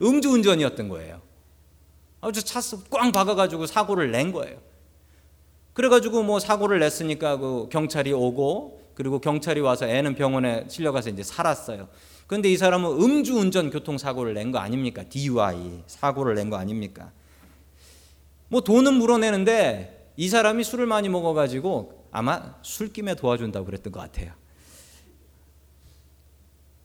음주운전이었던 0.00 0.88
거예요. 0.88 1.20
아주 2.20 2.42
차꽝 2.44 3.12
박아가지고 3.12 3.66
사고를 3.66 4.10
낸 4.12 4.32
거예요. 4.32 4.58
그래가지고 5.74 6.22
뭐 6.22 6.38
사고를 6.38 6.78
냈으니까 6.80 7.36
그 7.38 7.68
경찰이 7.70 8.12
오고 8.12 8.80
그리고 8.94 9.18
경찰이 9.20 9.60
와서 9.60 9.86
애는 9.86 10.14
병원에 10.14 10.66
실려가서 10.68 11.10
이제 11.10 11.22
살았어요. 11.22 11.88
그런데 12.26 12.50
이 12.50 12.56
사람은 12.56 12.90
음주운전 13.02 13.70
교통사고를 13.70 14.34
낸 14.34 14.52
거 14.52 14.58
아닙니까? 14.58 15.02
DUI 15.08 15.82
사고를 15.86 16.34
낸 16.34 16.50
거 16.50 16.56
아닙니까? 16.56 17.10
뭐 18.48 18.60
돈은 18.60 18.94
물어내는데 18.94 20.12
이 20.16 20.28
사람이 20.28 20.62
술을 20.62 20.86
많이 20.86 21.08
먹어가지고 21.08 22.01
아마 22.12 22.54
술김에 22.62 23.14
도와준다고 23.16 23.66
그랬던 23.66 23.92
것 23.92 24.00
같아요. 24.00 24.32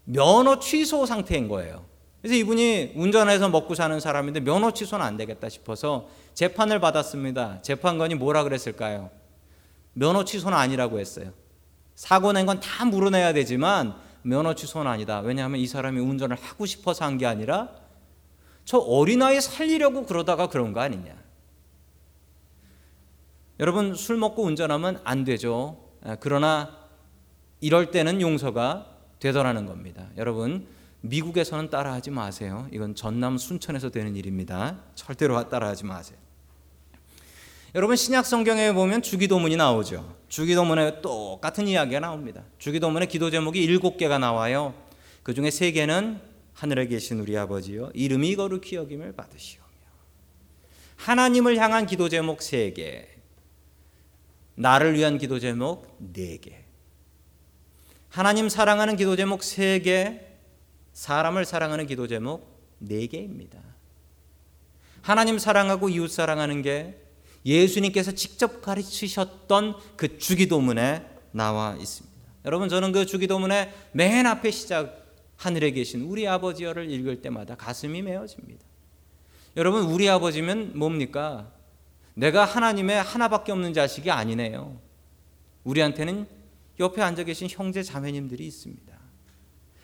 면허 0.06 0.60
취소 0.60 1.06
상태인 1.06 1.48
거예요. 1.50 1.86
그래서 2.22 2.36
이분이 2.36 2.94
운전해서 2.96 3.50
먹고 3.50 3.76
사는 3.76 4.00
사람인데 4.00 4.40
면허 4.40 4.72
취소는 4.72 5.06
안 5.06 5.18
되겠다 5.18 5.50
싶어서 5.50 6.08
재판을 6.34 6.80
받았습니다. 6.80 7.62
재판관이 7.62 8.16
뭐라 8.16 8.44
그랬을까요? 8.44 9.12
면허 9.94 10.24
취소는 10.24 10.58
아니라고 10.58 11.00
했어요. 11.00 11.32
사고 11.96 12.32
낸 12.32 12.46
건 12.46 12.60
다 12.60 12.86
물어내야 12.86 13.34
되지만 13.34 13.96
면허 14.22 14.54
취소는 14.56 14.90
아니다. 14.90 15.20
왜냐하면 15.20 15.60
이 15.60 15.68
사람이 15.68 16.00
운전을 16.00 16.38
하고 16.38 16.66
싶어서 16.66 17.06
한 17.06 17.18
게 17.18 17.26
아니라 17.26 17.70
저 18.66 18.78
어린아이 18.78 19.40
살리려고 19.42 20.06
그러다가 20.06 20.48
그런 20.48 20.74
거 20.74 20.82
아니냐. 20.82 21.16
여러분 23.60 23.96
술 23.96 24.18
먹고 24.18 24.44
운전하면 24.44 25.00
안 25.04 25.24
되죠. 25.24 25.78
그러나 26.20 26.78
이럴 27.60 27.92
때는 27.92 28.22
용서가 28.22 28.98
되더라는 29.20 29.66
겁니다. 29.66 30.10
여러분 30.18 30.68
미국에서는 31.02 31.70
따라하지 31.70 32.12
마세요. 32.12 32.68
이건 32.72 32.94
전남 32.94 33.38
순천에서 33.38 33.90
되는 33.90 34.16
일입니다. 34.16 34.80
절대로 34.94 35.50
따라하지 35.50 35.86
마세요. 35.86 36.18
여러분 37.76 37.96
신약 37.96 38.26
성경에 38.26 38.72
보면 38.74 39.02
주기도문이 39.02 39.56
나오죠. 39.56 40.16
주기도문에 40.30 41.02
똑같은 41.02 41.68
이야기가 41.68 42.00
나옵니다. 42.00 42.44
주기도문에 42.60 43.08
기도 43.08 43.30
제목이 43.30 43.64
일곱 43.64 43.98
개가 43.98 44.20
나와요. 44.20 44.74
그 45.24 45.34
중에 45.34 45.52
세 45.52 45.72
개는 45.72 46.22
하늘에 46.54 46.88
계신 46.88 47.20
우리 47.20 47.38
아버지요 47.38 47.92
이름이 47.94 48.36
거룩히 48.36 48.78
여김을 48.78 49.14
받으시오며 49.14 49.66
하나님을 50.96 51.58
향한 51.58 51.86
기도 51.86 52.10
제목 52.10 52.42
세 52.42 52.72
개, 52.72 53.08
나를 54.60 54.96
위한 54.96 55.20
기도 55.20 55.40
제목 55.40 55.98
네 56.00 56.38
개, 56.38 56.64
하나님 58.10 58.50
사랑하는 58.50 58.96
기도 58.96 59.16
제목 59.16 59.44
세 59.44 59.80
개, 59.80 60.20
사람을 60.94 61.46
사랑하는 61.46 61.86
기도 61.86 62.08
제목 62.08 62.76
네 62.80 63.06
개입니다. 63.06 63.60
하나님 65.02 65.38
사랑하고 65.38 65.90
이웃 65.90 66.10
사랑하는 66.10 66.64
게 66.64 67.00
예수님께서 67.46 68.14
직접 68.14 68.62
가르치셨던 68.62 69.76
그 69.96 70.18
주기도문에 70.18 71.06
나와 71.32 71.76
있습니다. 71.80 72.18
여러분 72.46 72.68
저는 72.68 72.92
그 72.92 73.06
주기도문의 73.06 73.72
맨 73.92 74.26
앞에 74.26 74.50
시작 74.50 75.06
하늘에 75.36 75.70
계신 75.70 76.02
우리 76.02 76.28
아버지여를 76.28 76.90
읽을 76.90 77.22
때마다 77.22 77.56
가슴이 77.56 78.02
메어집니다. 78.02 78.66
여러분 79.56 79.84
우리 79.84 80.10
아버지면 80.10 80.72
뭡니까? 80.76 81.54
내가 82.18 82.46
하나님의 82.46 83.04
하나밖에 83.04 83.52
없는 83.52 83.74
자식이 83.74 84.10
아니네요. 84.10 84.80
우리한테는 85.64 86.28
옆에 86.80 87.04
앉아 87.04 87.24
계신 87.24 87.48
형제 87.50 87.84
자매님들이 87.84 88.46
있습니다. 88.48 88.98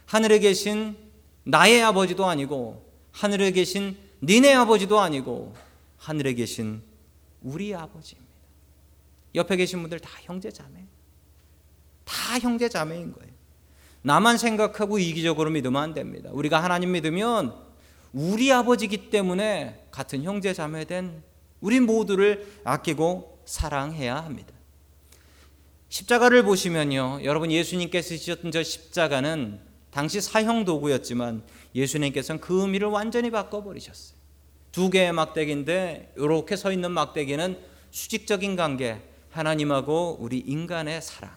하늘에 0.07 0.39
계신 0.39 0.97
나의 1.43 1.83
아버지도 1.83 2.25
아니고 2.25 2.91
하늘에 3.11 3.51
계신 3.51 3.95
니네 4.23 4.51
아버지도 4.55 4.99
아니고 4.99 5.53
하늘에 5.97 6.33
계신 6.33 6.81
우리 7.43 7.75
아버지입니다. 7.75 8.33
옆에 9.35 9.55
계신 9.55 9.81
분들 9.81 9.99
다 9.99 10.09
형제 10.23 10.49
자매. 10.49 10.87
다 12.03 12.39
형제 12.39 12.67
자매인 12.67 13.13
거예요. 13.13 13.31
나만 14.01 14.39
생각하고 14.39 14.97
이기적으로 14.97 15.51
믿으면 15.51 15.81
안 15.81 15.93
됩니다. 15.93 16.31
우리가 16.33 16.63
하나님 16.63 16.93
믿으면 16.93 17.55
우리 18.11 18.51
아버지기 18.51 19.11
때문에 19.11 19.87
같은 19.91 20.23
형제 20.23 20.51
자매 20.51 20.85
된 20.85 21.21
우리 21.63 21.79
모두를 21.79 22.45
아끼고 22.65 23.39
사랑해야 23.45 24.17
합니다. 24.17 24.53
십자가를 25.87 26.43
보시면요. 26.43 27.21
여러분 27.23 27.51
예수님께서 27.51 28.17
지셨던 28.17 28.51
저 28.51 28.61
십자가는 28.61 29.61
당시 29.89 30.19
사형 30.19 30.65
도구였지만 30.65 31.43
예수님께서는 31.73 32.41
그 32.41 32.61
의미를 32.63 32.89
완전히 32.89 33.31
바꿔 33.31 33.63
버리셨어요. 33.63 34.17
두 34.73 34.89
개의 34.89 35.13
막대기인데 35.13 36.15
이렇게 36.17 36.57
서 36.57 36.71
있는 36.71 36.91
막대기는 36.91 37.57
수직적인 37.91 38.57
관계, 38.57 39.01
하나님하고 39.29 40.17
우리 40.19 40.39
인간의 40.39 41.01
사랑. 41.01 41.31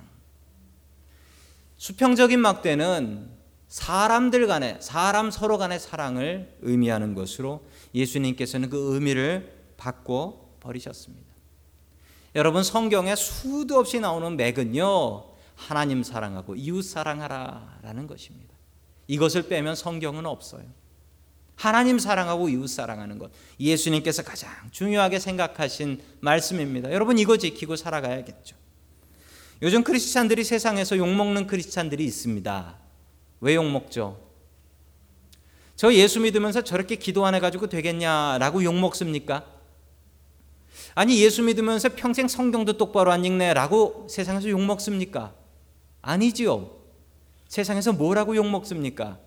수평적인 1.77 2.41
막대는 2.41 3.31
사람들 3.69 4.47
간의 4.49 4.79
사람 4.81 5.31
서로 5.31 5.59
간의 5.59 5.79
사랑을 5.79 6.57
의미하는 6.63 7.15
것으로 7.15 7.65
예수님께서는 7.95 8.71
그 8.71 8.95
의미를 8.95 9.56
바꿔 9.77 10.57
버리셨습니다. 10.61 11.27
여러분 12.35 12.63
성경에 12.63 13.17
수도 13.17 13.79
없이 13.79 13.99
나오는 13.99 14.37
맥은요 14.37 15.25
하나님 15.55 16.03
사랑하고 16.03 16.55
이웃 16.55 16.83
사랑하라라는 16.83 18.07
것입니다. 18.07 18.55
이것을 19.09 19.49
빼면 19.49 19.75
성경은 19.75 20.27
없어요. 20.27 20.65
하나님 21.55 21.99
사랑하고 21.99 22.51
이웃 22.51 22.67
사랑하는 22.69 23.19
것 23.19 23.31
예수님께서 23.59 24.23
가장 24.23 24.51
중요하게 24.71 25.19
생각하신 25.19 26.03
말씀입니다. 26.21 26.93
여러분 26.93 27.19
이거 27.19 27.39
지키고 27.39 27.77
살아가야겠죠. 27.77 28.57
요즘 29.63 29.83
크리스찬들이 29.83 30.45
세상에서 30.45 30.99
욕먹는 30.99 31.47
크리스찬들이 31.47 32.05
있습니다. 32.05 32.79
왜 33.41 33.55
욕먹죠? 33.55 34.21
저 35.77 35.93
예수 35.95 36.21
믿으면서 36.21 36.63
저렇게 36.63 36.97
기도 36.97 37.25
안 37.25 37.35
해가지고 37.35 37.69
되겠냐라고 37.69 38.63
욕먹습니까? 38.65 39.56
아니 40.95 41.23
예수 41.23 41.43
믿으면서 41.43 41.91
평생 41.97 42.29
성경도 42.29 42.75
똑바로 42.75 43.13
안 43.13 43.25
읽네라고 43.25 44.07
세상에서 44.09 44.49
욕 44.49 44.61
먹습니까? 44.63 45.35
아니지요. 46.03 46.71
세상에서 47.49 47.93
뭐라고 47.93 48.37
욕 48.37 48.47
먹습니까? 48.49 49.19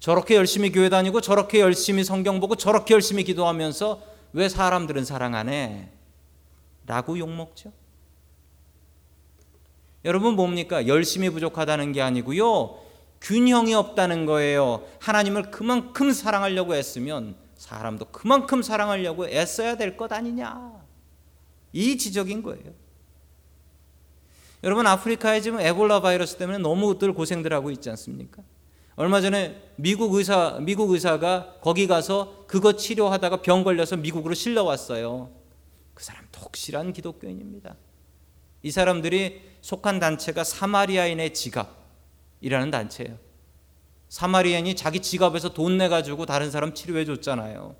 저렇게 0.00 0.36
열심히 0.36 0.70
교회 0.70 0.88
다니고 0.88 1.20
저렇게 1.20 1.60
열심히 1.60 2.04
성경 2.04 2.40
보고 2.40 2.54
저렇게 2.54 2.94
열심히 2.94 3.24
기도하면서 3.24 4.02
왜 4.32 4.48
사람들은 4.48 5.04
사랑 5.04 5.34
안 5.34 5.48
해? 5.48 5.88
라고 6.86 7.18
욕 7.18 7.30
먹죠. 7.30 7.72
여러분 10.04 10.34
뭡니까? 10.34 10.86
열심히 10.86 11.28
부족하다는 11.30 11.92
게 11.92 12.00
아니고요. 12.00 12.78
균형이 13.20 13.74
없다는 13.74 14.26
거예요. 14.26 14.86
하나님을 15.00 15.50
그만큼 15.50 16.12
사랑하려고 16.12 16.74
했으면 16.74 17.36
사람도 17.58 18.06
그만큼 18.06 18.62
사랑하려고 18.62 19.28
애써야 19.28 19.76
될 19.76 19.96
것 19.96 20.10
아니냐. 20.12 20.80
이 21.72 21.98
지적인 21.98 22.42
거예요. 22.42 22.72
여러분 24.64 24.86
아프리카에 24.86 25.40
지금 25.40 25.60
에볼라 25.60 26.00
바이러스 26.00 26.36
때문에 26.36 26.58
너무들 26.58 27.12
고생들 27.12 27.52
하고 27.52 27.70
있지 27.70 27.90
않습니까? 27.90 28.42
얼마 28.96 29.20
전에 29.20 29.70
미국 29.76 30.14
의사 30.14 30.58
미국 30.60 30.90
의사가 30.90 31.58
거기 31.60 31.86
가서 31.86 32.44
그거 32.48 32.72
치료하다가 32.74 33.42
병 33.42 33.62
걸려서 33.62 33.96
미국으로 33.96 34.34
실려 34.34 34.64
왔어요. 34.64 35.30
그 35.94 36.02
사람 36.02 36.24
독실한 36.32 36.92
기독교인입니다. 36.92 37.76
이 38.62 38.70
사람들이 38.72 39.42
속한 39.60 40.00
단체가 40.00 40.42
사마리아인의 40.42 41.34
지갑이라는 41.34 42.70
단체예요. 42.72 43.18
사마리아인이 44.08 44.74
자기 44.76 45.00
지갑에서 45.00 45.52
돈 45.54 45.78
내 45.78 45.88
가지고 45.88 46.26
다른 46.26 46.50
사람 46.50 46.74
치료해 46.74 47.04
줬잖아요. 47.04 47.76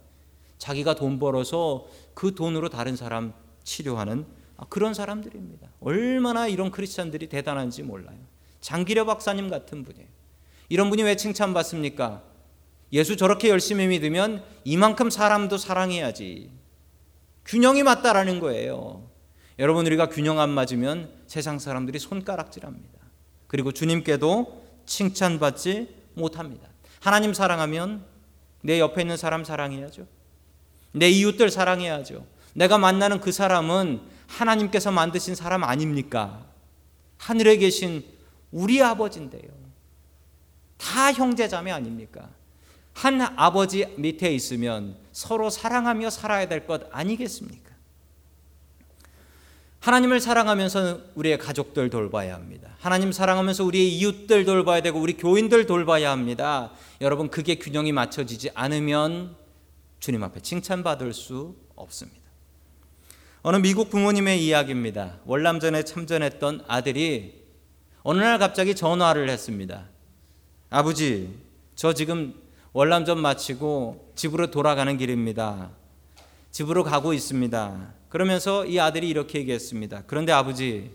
자기가 0.59 0.95
돈 0.95 1.19
벌어서 1.19 1.87
그 2.15 2.35
돈으로 2.35 2.69
다른 2.69 2.97
사람 2.97 3.33
치료하는 3.65 4.27
아, 4.57 4.65
그런 4.69 4.93
사람들입니다. 4.93 5.69
얼마나 5.81 6.49
이런 6.49 6.71
크리스천들이 6.71 7.29
대단한지 7.29 7.83
몰라요. 7.83 8.19
장기려 8.61 9.05
박사님 9.05 9.49
같은 9.51 9.85
분이에요. 9.85 10.07
이런 10.69 10.91
분이 10.91 11.03
왜 11.05 11.17
칭찬받습니까? 11.17 12.23
예수 12.93 13.17
저렇게 13.17 13.49
열심히 13.51 13.87
믿으면 13.87 14.43
이만큼 14.65 15.11
사람도 15.11 15.59
사랑해야지. 15.59 16.51
균형이 17.45 17.83
맞다라는 17.85 18.41
거예요. 18.41 19.09
여러분 19.59 19.87
우리가 19.87 20.09
균형 20.09 20.41
안 20.41 20.51
맞으면 20.51 21.11
세상 21.27 21.59
사람들이 21.59 21.99
손가락질합니다. 21.99 22.99
그리고 23.47 23.73
주님께도 23.73 24.65
칭찬받지 24.87 25.98
못합니다. 26.19 26.69
하나님 27.01 27.33
사랑하면 27.33 28.05
내 28.63 28.81
옆에 28.81 29.03
있는 29.03 29.17
사람 29.17 29.45
사랑해야죠. 29.45 30.07
내 30.93 31.09
이웃들 31.09 31.51
사랑해야죠. 31.51 32.27
내가 32.55 32.77
만나는 32.79 33.21
그 33.21 33.33
사람은 33.33 34.01
하나님께서 34.27 34.91
만드신 34.91 35.35
사람 35.35 35.65
아닙니까? 35.65 36.45
하늘에 37.19 37.57
계신 37.57 38.05
우리 38.51 38.83
아버지인데요. 38.83 39.51
다 40.77 41.13
형제자매 41.13 41.71
아닙니까? 41.71 42.29
한 42.95 43.21
아버지 43.21 43.87
밑에 43.97 44.33
있으면 44.35 44.97
서로 45.13 45.51
사랑하며 45.51 46.11
살아야 46.11 46.49
될 46.49 46.67
것 46.67 46.83
아니겠습니까? 46.91 47.68
하나님을 49.81 50.21
사랑하면서 50.21 51.01
우리의 51.15 51.39
가족들 51.39 51.89
돌봐야 51.89 52.35
합니다. 52.35 52.71
하나님 52.79 53.13
사랑하면서 53.13 53.65
우리의 53.65 53.89
이웃들 53.97 54.45
돌봐야 54.45 54.81
되고 54.81 54.99
우리 54.99 55.17
교인들 55.17 55.67
돌봐야 55.67 56.11
합니다. 56.11 56.73
여러분 57.01 57.29
그게 57.29 57.55
균형이 57.55 57.93
맞춰지지 57.93 58.51
않으면 58.55 59.37
주님 60.01 60.23
앞에 60.25 60.41
칭찬받을 60.41 61.13
수 61.13 61.55
없습니다. 61.77 62.19
어느 63.43 63.57
미국 63.57 63.89
부모님의 63.91 64.45
이야기입니다. 64.45 65.21
월남전에 65.25 65.85
참전했던 65.85 66.65
아들이 66.67 67.45
어느 68.03 68.21
날 68.21 68.39
갑자기 68.39 68.75
전화를 68.75 69.29
했습니다. 69.31 69.85
아버지, 70.71 71.35
저 71.77 71.93
지금 71.93 72.35
월남전 72.73 73.21
마치고 73.21 74.13
집으로 74.17 74.51
돌아가는 74.51 74.97
길입니다. 74.97 75.71
집으로 76.51 76.85
가고 76.85 77.13
있습니다. 77.13 77.95
그러면서 78.09 78.65
이 78.65 78.79
아들이 78.79 79.09
이렇게 79.09 79.39
얘기했습니다. 79.41 80.05
그런데 80.07 80.33
아버지, 80.33 80.91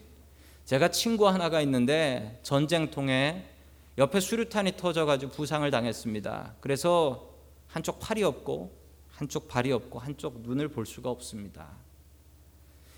제가 0.66 0.90
친구 0.90 1.28
하나가 1.28 1.62
있는데 1.62 2.40
전쟁통에 2.44 3.50
옆에 3.98 4.20
수류탄이 4.20 4.78
터져가지고 4.78 5.32
부상을 5.32 5.70
당했습니다. 5.70 6.56
그래서 6.60 7.30
한쪽 7.68 8.00
팔이 8.00 8.24
없고 8.24 8.76
한쪽 9.10 9.48
발이 9.48 9.72
없고 9.72 10.00
한쪽 10.00 10.42
눈을 10.42 10.70
볼 10.70 10.86
수가 10.86 11.10
없습니다. 11.10 11.70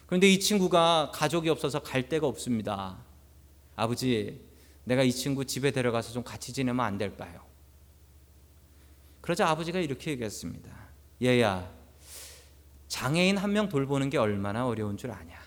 그런데 0.05 0.31
이 0.31 0.39
친구가 0.39 1.11
가족이 1.13 1.49
없어서 1.49 1.79
갈 1.79 2.07
데가 2.07 2.27
없습니다. 2.27 2.97
아버지, 3.75 4.41
내가 4.85 5.03
이 5.03 5.11
친구 5.11 5.43
집에 5.45 5.71
데려가서 5.71 6.13
좀 6.13 6.23
같이 6.23 6.53
지내면 6.53 6.85
안 6.85 6.97
될까요? 6.97 7.41
그러자 9.19 9.49
아버지가 9.49 9.79
이렇게 9.79 10.11
얘기했습니다. 10.11 10.69
얘야, 11.23 11.69
장애인 12.87 13.37
한 13.37 13.51
명 13.51 13.69
돌보는 13.69 14.09
게 14.09 14.17
얼마나 14.17 14.67
어려운 14.67 14.97
줄 14.97 15.11
아냐. 15.11 15.39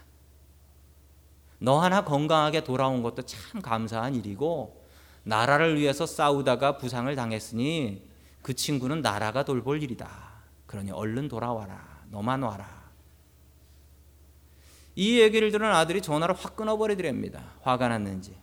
너 1.61 1.81
하나 1.81 2.05
건강하게 2.05 2.64
돌아온 2.64 3.03
것도 3.03 3.22
참 3.22 3.61
감사한 3.61 4.14
일이고 4.14 4.87
나라를 5.24 5.79
위해서 5.79 6.07
싸우다가 6.07 6.79
부상을 6.79 7.14
당했으니 7.14 8.09
그 8.42 8.55
친구는 8.55 9.03
나라가 9.03 9.44
돌볼 9.44 9.83
일이다. 9.83 10.09
그러니 10.66 10.90
얼른 10.90 11.29
돌아와라. 11.29 12.03
너만 12.11 12.42
와라. 12.42 12.66
이 14.94 15.20
얘기를 15.20 15.51
들은 15.51 15.70
아들이 15.70 16.01
전화를 16.03 16.35
확 16.35 16.57
끊어버리더랍니다. 16.57 17.42
화가 17.62 17.88
났는지. 17.88 18.37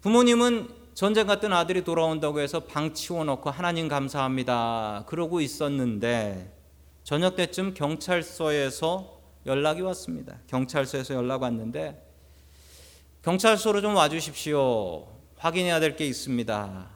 부모님은 0.00 0.68
전쟁 0.94 1.26
갔던 1.26 1.52
아들이 1.52 1.84
돌아온다고 1.84 2.40
해서 2.40 2.60
방 2.60 2.92
치워놓고 2.92 3.50
하나님 3.50 3.88
감사합니다. 3.88 5.04
그러고 5.06 5.40
있었는데 5.40 6.61
저녁 7.04 7.34
때쯤 7.36 7.74
경찰서에서 7.74 9.20
연락이 9.46 9.80
왔습니다. 9.82 10.38
경찰서에서 10.46 11.14
연락 11.14 11.42
왔는데 11.42 12.00
경찰서로 13.22 13.80
좀 13.80 13.96
와주십시오. 13.96 15.06
확인해야 15.36 15.80
될 15.80 15.96
게 15.96 16.06
있습니다. 16.06 16.90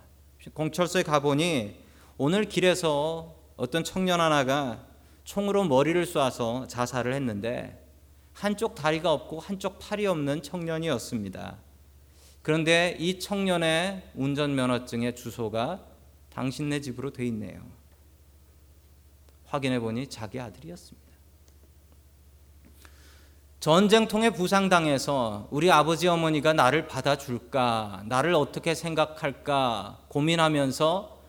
경찰서에 0.55 1.03
가보니 1.03 1.77
오늘 2.19 2.45
길에서 2.45 3.35
어떤 3.57 3.83
청년 3.83 4.21
하나가 4.21 4.87
총으로 5.25 5.64
머리를 5.64 6.05
쏴서 6.05 6.69
자살을 6.69 7.12
했는데 7.14 7.85
한쪽 8.33 8.77
다리가 8.77 9.12
없고 9.12 9.40
한쪽 9.40 9.81
팔이 9.81 10.07
없는 10.07 10.42
청년이었습니다. 10.42 11.59
그런데 12.42 12.97
이 13.01 13.19
청년의 13.19 14.11
운전면허증의 14.14 15.16
주소가 15.16 15.85
당신네 16.31 16.81
집으로 16.81 17.12
돼 17.12 17.27
있네요. 17.27 17.61
확인해 19.47 19.79
보니 19.81 20.09
자기 20.09 20.41
아들이었습니다. 20.41 21.07
전쟁통에 23.61 24.31
부상당해서 24.31 25.49
우리 25.51 25.73
아버지 25.73 26.07
어머니가 26.07 26.53
나를 26.53 26.87
받아줄까, 26.87 28.05
나를 28.07 28.35
어떻게 28.35 28.75
생각할까 28.75 30.05
고민하면서 30.09 31.21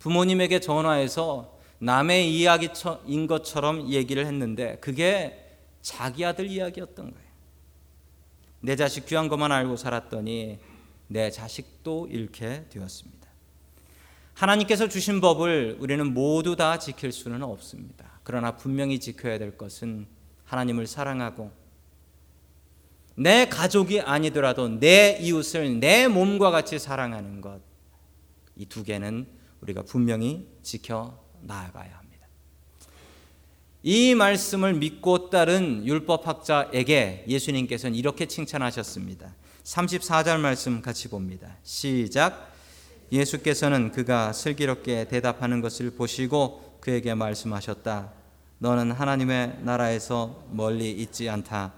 부모님에게 0.00 0.60
전화해서 0.60 1.56
남의 1.78 2.34
이야기인 2.34 3.26
것처럼 3.28 3.88
얘기를 3.90 4.26
했는데 4.26 4.78
그게 4.80 5.44
자기 5.80 6.24
아들 6.24 6.48
이야기였던 6.48 7.12
거예요. 7.12 7.28
내 8.60 8.74
자식 8.74 9.06
귀한 9.06 9.28
것만 9.28 9.52
알고 9.52 9.76
살았더니 9.76 10.58
내 11.06 11.30
자식도 11.30 12.08
잃게 12.10 12.66
되었습니다. 12.70 13.17
하나님께서 14.38 14.88
주신 14.88 15.20
법을 15.20 15.78
우리는 15.80 16.14
모두 16.14 16.54
다 16.54 16.78
지킬 16.78 17.10
수는 17.10 17.42
없습니다. 17.42 18.20
그러나 18.22 18.54
분명히 18.56 19.00
지켜야 19.00 19.36
될 19.36 19.58
것은 19.58 20.06
하나님을 20.44 20.86
사랑하고 20.86 21.50
내 23.16 23.48
가족이 23.48 24.00
아니더라도 24.00 24.68
내 24.78 25.18
이웃을 25.20 25.80
내 25.80 26.06
몸과 26.06 26.52
같이 26.52 26.78
사랑하는 26.78 27.40
것. 27.40 27.60
이 28.54 28.66
두 28.66 28.84
개는 28.84 29.26
우리가 29.60 29.82
분명히 29.82 30.46
지켜 30.62 31.18
나아가야 31.40 31.96
합니다. 31.98 32.28
이 33.82 34.14
말씀을 34.14 34.74
믿고 34.74 35.30
따른 35.30 35.84
율법학자에게 35.84 37.24
예수님께서는 37.26 37.96
이렇게 37.96 38.26
칭찬하셨습니다. 38.26 39.34
34절 39.64 40.38
말씀 40.38 40.80
같이 40.80 41.08
봅니다. 41.08 41.56
시작. 41.64 42.57
예수께서는 43.10 43.92
그가 43.92 44.32
슬기롭게 44.32 45.08
대답하는 45.08 45.60
것을 45.60 45.90
보시고 45.90 46.78
그에게 46.80 47.14
말씀하셨다. 47.14 48.12
너는 48.58 48.92
하나님의 48.92 49.58
나라에서 49.62 50.44
멀리 50.50 50.90
있지 50.90 51.28
않다. 51.28 51.72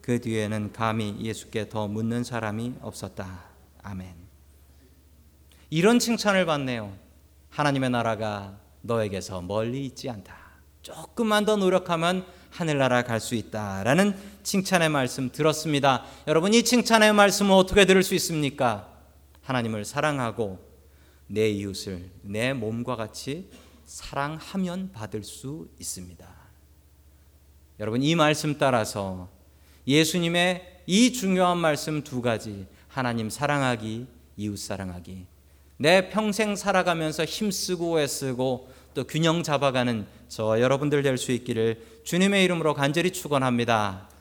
그 0.00 0.20
뒤에는 0.20 0.72
감히 0.72 1.16
예수께 1.20 1.68
더 1.68 1.86
묻는 1.86 2.24
사람이 2.24 2.74
없었다. 2.80 3.44
아멘. 3.82 4.14
이런 5.70 5.98
칭찬을 5.98 6.46
받네요. 6.46 6.92
하나님의 7.50 7.90
나라가 7.90 8.58
너에게서 8.80 9.42
멀리 9.42 9.84
있지 9.86 10.10
않다. 10.10 10.36
조금만 10.82 11.44
더 11.44 11.56
노력하면 11.56 12.26
하늘나라 12.50 13.02
갈 13.02 13.20
수 13.20 13.34
있다라는 13.34 14.14
칭찬의 14.42 14.88
말씀 14.88 15.30
들었습니다. 15.30 16.04
여러분 16.26 16.52
이 16.52 16.62
칭찬의 16.62 17.12
말씀은 17.12 17.52
어떻게 17.52 17.84
들을 17.84 18.02
수 18.02 18.14
있습니까? 18.16 18.88
하나님을 19.42 19.84
사랑하고 19.84 20.71
내 21.32 21.48
이웃을 21.48 22.10
내 22.20 22.52
몸과 22.52 22.94
같이 22.94 23.48
사랑하면 23.86 24.92
받을 24.92 25.24
수 25.24 25.66
있습니다. 25.80 26.28
여러분 27.80 28.02
이 28.02 28.14
말씀 28.14 28.58
따라서 28.58 29.30
예수님의 29.86 30.82
이 30.86 31.12
중요한 31.14 31.56
말씀 31.56 32.04
두 32.04 32.20
가지 32.20 32.66
하나님 32.86 33.30
사랑하기 33.30 34.06
이웃 34.36 34.58
사랑하기 34.58 35.26
내 35.78 36.10
평생 36.10 36.54
살아가면서 36.54 37.24
힘쓰고 37.24 37.98
애쓰고 38.00 38.68
또 38.92 39.04
균형 39.04 39.42
잡아가는 39.42 40.06
저 40.28 40.60
여러분들 40.60 41.02
될 41.02 41.16
수 41.16 41.32
있기를 41.32 42.02
주님의 42.04 42.44
이름으로 42.44 42.74
간절히 42.74 43.10
축원합니다. 43.10 44.11